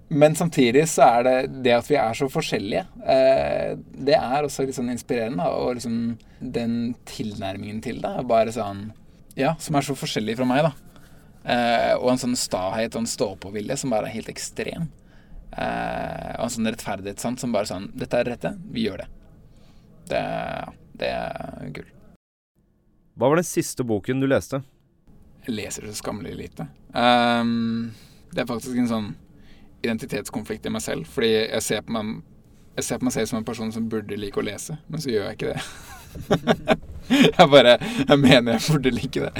men 0.08 0.36
samtidig 0.38 0.84
så 0.92 1.08
er 1.08 1.26
det 1.26 1.34
det 1.64 1.74
at 1.74 1.90
vi 1.90 1.98
er 1.98 2.14
så 2.14 2.28
forskjellige, 2.30 2.84
eh, 3.02 3.72
det 4.06 4.14
er 4.14 4.46
også 4.46 4.66
litt 4.66 4.78
sånn 4.78 4.92
inspirerende. 4.94 5.48
Og 5.50 5.80
liksom 5.80 5.98
den 6.38 6.76
tilnærmingen 7.10 7.82
til 7.82 7.98
det 8.04 8.16
bare 8.30 8.54
sånn 8.54 8.90
Ja, 9.34 9.54
som 9.58 9.78
er 9.78 9.86
så 9.86 9.96
forskjellig 9.98 10.36
fra 10.38 10.46
meg, 10.46 10.68
da. 10.68 10.72
Eh, 11.42 11.94
og 11.96 12.12
en 12.12 12.22
sånn 12.22 12.38
stahet 12.38 12.94
og 12.94 13.02
en 13.02 13.10
stå-på-vilje 13.10 13.80
som 13.82 13.90
bare 13.90 14.06
er 14.06 14.20
helt 14.20 14.30
ekstrem. 14.30 14.90
Og 15.52 16.44
en 16.46 16.52
sånn 16.54 16.70
rettferdighetssans 16.70 17.42
som 17.42 17.52
bare 17.52 17.68
sånn 17.68 17.90
Dette 17.92 18.22
er 18.22 18.30
rette, 18.30 18.54
vi 18.72 18.86
gjør 18.86 19.02
det. 19.02 19.08
Det, 20.08 20.22
det 21.02 21.10
er 21.12 21.74
gull. 21.76 21.90
Hva 23.18 23.28
var 23.28 23.42
den 23.42 23.44
siste 23.50 23.84
boken 23.84 24.22
du 24.22 24.30
leste? 24.30 24.62
Jeg 25.46 25.56
leser 25.56 25.86
så 25.88 25.96
skammelig 25.98 26.36
lite. 26.38 26.68
Um, 26.94 27.92
det 28.32 28.44
er 28.44 28.50
faktisk 28.50 28.78
en 28.78 28.90
sånn 28.90 29.08
identitetskonflikt 29.82 30.68
i 30.68 30.72
meg 30.72 30.84
selv, 30.84 31.08
fordi 31.10 31.32
jeg 31.32 31.64
ser 31.66 31.88
meg 31.90 32.20
jeg 32.72 32.86
ser 32.86 33.00
på 33.00 33.04
meg 33.04 33.12
selv 33.12 33.28
som 33.28 33.36
en 33.36 33.44
person 33.44 33.72
som 33.72 33.88
burde 33.92 34.16
like 34.16 34.40
å 34.40 34.44
lese, 34.46 34.78
men 34.88 35.02
så 35.02 35.10
gjør 35.12 35.26
jeg 35.26 35.36
ikke 35.36 35.50
det. 35.52 35.62
jeg 37.38 37.48
bare 37.52 37.74
Jeg 37.80 38.18
mener 38.20 38.54
jeg 38.54 38.62
burde 38.68 38.92
like 38.96 39.26
det. 39.26 39.32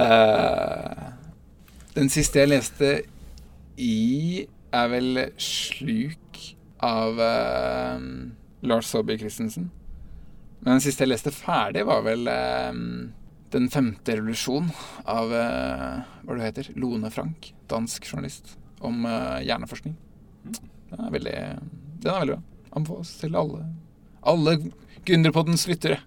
uh, 0.00 1.10
den 1.98 2.08
siste 2.12 2.40
jeg 2.40 2.52
leste 2.54 2.94
i, 3.76 4.46
er 4.72 4.88
vel 4.88 5.26
'Sluk' 5.36 6.54
av 6.80 7.20
uh, 7.20 8.00
Lars 8.64 8.88
Saabye 8.88 9.18
Christensen. 9.20 9.70
Men 10.64 10.78
den 10.78 10.84
siste 10.86 11.04
jeg 11.04 11.12
leste 11.12 11.34
ferdig, 11.34 11.84
var 11.84 12.00
vel 12.06 12.28
eh, 12.30 12.72
Den 13.54 13.68
femte 13.70 14.16
revolusjon 14.16 14.72
av 15.06 15.30
eh, 15.30 15.98
hva 16.26 16.34
det 16.34 16.46
heter, 16.48 16.68
Lone 16.74 17.06
Frank, 17.14 17.52
dansk 17.70 18.08
journalist, 18.08 18.56
om 18.82 19.04
eh, 19.06 19.44
hjerneforskning. 19.46 19.92
Den 20.90 21.02
er 21.04 21.12
veldig, 21.14 21.34
den 22.02 22.10
er 22.10 22.24
veldig 22.24 22.34
bra. 22.34 22.40
Anbefales 22.74 23.12
til 23.20 23.38
alle. 23.38 23.60
Alle 24.26 24.56
Gunderpoddens 25.06 25.68
lyttere. 25.70 26.00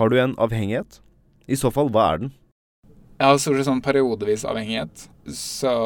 Har 0.00 0.10
du 0.10 0.18
en 0.18 0.34
avhengighet? 0.42 0.98
I 1.46 1.60
så 1.60 1.70
fall, 1.70 1.92
hva 1.94 2.08
er 2.08 2.24
den? 2.24 2.34
Jeg 3.20 3.30
har 3.30 3.38
stort 3.38 3.60
sett 3.60 3.70
sånn 3.70 3.84
periodevis 3.86 4.42
avhengighet, 4.48 5.06
så 5.36 5.76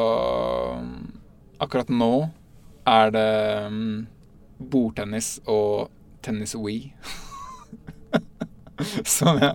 akkurat 1.61 1.93
nå 1.93 2.11
er 2.89 3.13
det 3.13 3.29
mm, 3.75 3.95
bordtennis 4.73 5.35
og 5.45 5.93
tennis-wee. 6.25 6.95
Som 9.17 9.37
jeg 9.43 9.53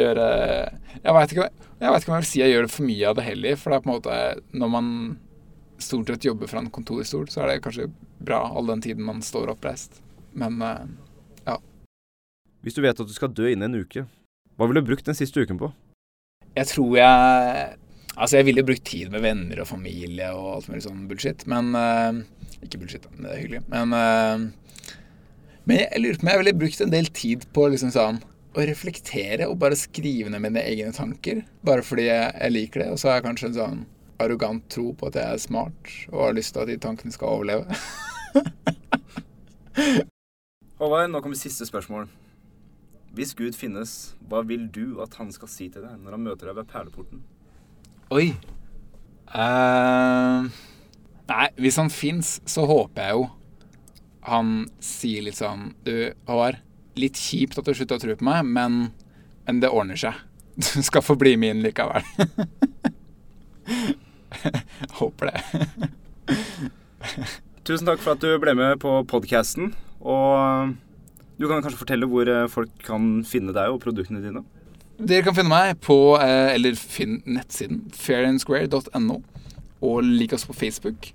gjør 0.00 0.20
eh, 0.24 0.76
Jeg 1.02 1.14
veit 1.16 1.32
ikke, 1.34 1.48
jeg 1.78 1.94
vet 1.94 2.04
ikke 2.04 2.12
om 2.12 2.16
jeg 2.16 2.24
vil 2.24 2.30
si 2.30 2.42
jeg 2.42 2.52
gjør 2.54 2.66
det 2.66 2.74
for 2.74 2.88
mye 2.88 3.08
av 3.08 3.16
det 3.18 3.26
heller, 3.26 3.58
for 3.58 3.70
det 3.70 3.78
er 3.78 3.84
på 3.84 3.90
en 3.90 3.96
måte 3.96 4.18
Når 4.62 4.72
man 4.74 4.92
stort 5.78 6.10
sett 6.10 6.26
jobber 6.26 6.50
fra 6.50 6.62
en 6.62 6.70
kontorstol, 6.74 7.28
så 7.30 7.44
er 7.44 7.52
det 7.52 7.64
kanskje 7.66 7.90
bra 8.18 8.40
all 8.48 8.66
den 8.72 8.80
tiden 8.82 9.06
man 9.06 9.20
står 9.22 9.52
oppreist. 9.52 10.00
Men 10.34 10.58
ja. 11.46 11.54
Hvis 12.66 12.74
du 12.74 12.82
vet 12.82 12.98
at 12.98 13.06
du 13.06 13.14
skal 13.14 13.30
dø 13.30 13.46
innen 13.46 13.70
en 13.70 13.84
uke, 13.86 14.02
hva 14.58 14.66
ville 14.66 14.82
du 14.82 14.88
brukt 14.90 15.06
den 15.06 15.14
siste 15.14 15.44
uken 15.46 15.60
på? 15.60 15.70
Jeg 16.58 16.66
tror 16.72 16.96
jeg 16.98 17.76
Altså, 18.18 18.40
jeg 18.40 18.48
ville 18.48 18.64
brukt 18.66 18.82
tid 18.88 19.12
med 19.14 19.22
venner 19.22 19.60
og 19.62 19.68
familie 19.70 20.32
og 20.34 20.56
alt 20.56 20.70
mulig 20.70 20.82
sånn 20.82 21.04
bullshit, 21.10 21.44
men 21.50 21.70
uh, 21.78 22.18
Ikke 22.66 22.80
bullshit, 22.80 23.04
men 23.12 23.26
det 23.26 23.30
er 23.30 23.38
hyggelig. 23.38 23.60
Men, 23.70 23.94
uh, 23.94 24.96
men 25.68 25.84
jeg 25.84 26.02
lurer 26.02 26.18
på 26.18 26.26
om 26.26 26.32
jeg 26.32 26.42
ville 26.42 26.56
brukt 26.64 26.82
en 26.82 26.94
del 26.94 27.10
tid 27.14 27.46
på 27.54 27.68
liksom 27.70 27.92
sånn 27.94 28.18
å 28.58 28.64
reflektere 28.66 29.46
og 29.48 29.60
bare 29.62 29.76
skrive 29.78 30.30
ned 30.32 30.40
mine 30.42 30.62
egne 30.66 30.92
tanker. 30.94 31.36
Bare 31.66 31.82
fordi 31.86 32.04
jeg, 32.08 32.32
jeg 32.34 32.50
liker 32.54 32.78
det. 32.82 32.90
Og 32.92 32.98
så 33.00 33.08
har 33.10 33.16
jeg 33.18 33.26
kanskje 33.28 33.48
en 33.50 33.58
sånn 33.58 33.78
arrogant 34.18 34.64
tro 34.72 34.86
på 34.98 35.06
at 35.10 35.16
jeg 35.18 35.26
er 35.30 35.38
smart 35.42 35.82
og 36.10 36.18
har 36.24 36.34
lyst 36.34 36.50
til 36.54 36.62
at 36.64 36.70
de 36.70 36.76
tankene 36.82 37.12
skal 37.14 37.34
overleve. 37.38 37.64
Håvard, 40.78 41.10
nå 41.12 41.18
kommer 41.22 41.38
siste 41.38 41.64
spørsmål. 41.68 42.04
Hvis 43.14 43.34
Gud 43.38 43.54
finnes, 43.58 43.90
hva 44.30 44.40
vil 44.46 44.64
du 44.74 44.86
at 45.02 45.12
han 45.18 45.28
skal 45.34 45.48
si 45.50 45.66
til 45.72 45.82
deg 45.86 45.94
når 46.02 46.10
han 46.18 46.26
møter 46.26 46.44
deg 46.50 46.56
ved 46.60 46.66
perleporten? 46.70 47.18
Oi. 48.14 48.28
Uh, 49.28 50.40
nei, 51.28 51.48
hvis 51.60 51.78
han 51.78 51.90
fins, 51.92 52.38
så 52.48 52.60
håper 52.68 53.00
jeg 53.04 53.12
jo 53.18 53.24
han 54.28 54.66
sier 54.82 55.24
litt 55.24 55.38
sånn 55.38 55.72
Du, 55.86 55.94
Håvard. 56.28 56.60
Litt 56.98 57.18
kjipt 57.20 57.58
at 57.60 57.68
du 57.68 57.74
slutta 57.76 57.98
å 57.98 58.02
tro 58.02 58.16
på 58.18 58.26
meg, 58.26 58.46
men, 58.46 58.72
men 59.46 59.60
det 59.62 59.70
ordner 59.70 59.98
seg. 60.00 60.14
Du 60.58 60.82
skal 60.82 61.04
få 61.06 61.14
bli 61.14 61.36
min 61.38 61.60
likevel. 61.62 62.02
håper 64.98 65.30
det. 65.30 65.38
Tusen 67.68 67.88
takk 67.88 68.02
for 68.02 68.16
at 68.16 68.24
du 68.24 68.32
ble 68.42 68.54
med 68.58 68.78
på 68.82 68.94
podkasten. 69.10 69.72
Og 70.00 70.74
du 71.38 71.46
kan 71.46 71.62
kanskje 71.62 71.80
fortelle 71.80 72.08
hvor 72.10 72.30
eh, 72.30 72.46
folk 72.50 72.72
kan 72.86 73.20
finne 73.28 73.54
deg 73.54 73.74
og 73.74 73.82
produktene 73.82 74.22
dine? 74.24 74.44
Dere 74.98 75.26
kan 75.26 75.36
finne 75.36 75.52
meg 75.52 75.78
på 75.84 76.16
eh, 76.18 76.54
eller 76.56 76.78
finn 76.78 77.20
nettsiden 77.28 77.84
fairandsquare.no. 77.94 79.20
Og 79.86 80.00
lik 80.02 80.34
oss 80.34 80.46
på 80.48 80.56
Facebook. 80.58 81.12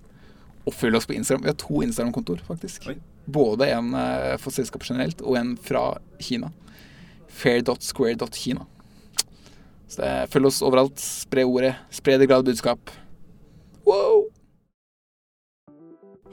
Og 0.64 0.76
følg 0.76 0.96
oss 0.96 1.08
på 1.10 1.16
Instagram. 1.16 1.44
Vi 1.44 1.52
har 1.52 1.58
to 1.60 1.82
Instagram-kontor, 1.84 2.44
faktisk. 2.48 2.88
Oi. 2.92 2.98
Både 3.26 3.68
en 3.72 3.94
eh, 4.00 4.36
for 4.40 4.56
selskapet 4.56 4.94
generelt 4.94 5.24
og 5.24 5.38
en 5.40 5.56
fra 5.60 5.98
Kina. 6.24 6.52
Fair.square.kina. 7.28 8.68
Så 9.88 10.02
det, 10.02 10.14
følg 10.34 10.50
oss 10.50 10.62
overalt. 10.66 11.02
Spre 11.02 11.44
ordet. 11.48 11.74
Spre 11.94 12.18
det 12.22 12.30
glade 12.30 12.48
budskap. 12.48 12.94
Wow! 13.88 14.30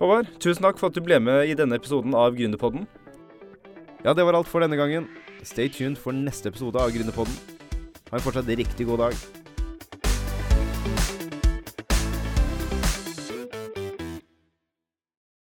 Håvard, 0.01 0.31
tusen 0.41 0.65
takk 0.65 0.79
for 0.81 0.89
at 0.89 0.97
du 0.97 1.03
ble 1.05 1.19
med 1.21 1.51
i 1.51 1.57
denne 1.59 1.77
episoden 1.77 2.15
av 2.17 2.33
Gründerpodden. 2.39 2.87
Ja, 4.01 4.15
det 4.17 4.25
var 4.25 4.39
alt 4.39 4.49
for 4.49 4.65
denne 4.65 4.79
gangen. 4.81 5.11
Stay 5.45 5.69
tuned 5.69 6.01
for 6.01 6.17
neste 6.17 6.49
episode 6.49 6.81
av 6.81 6.95
Gründerpodden. 6.95 7.37
Ha 8.09 8.17
en 8.17 8.25
fortsatt 8.25 8.49
riktig 8.49 8.89
god 8.89 9.05
dag. 9.05 9.40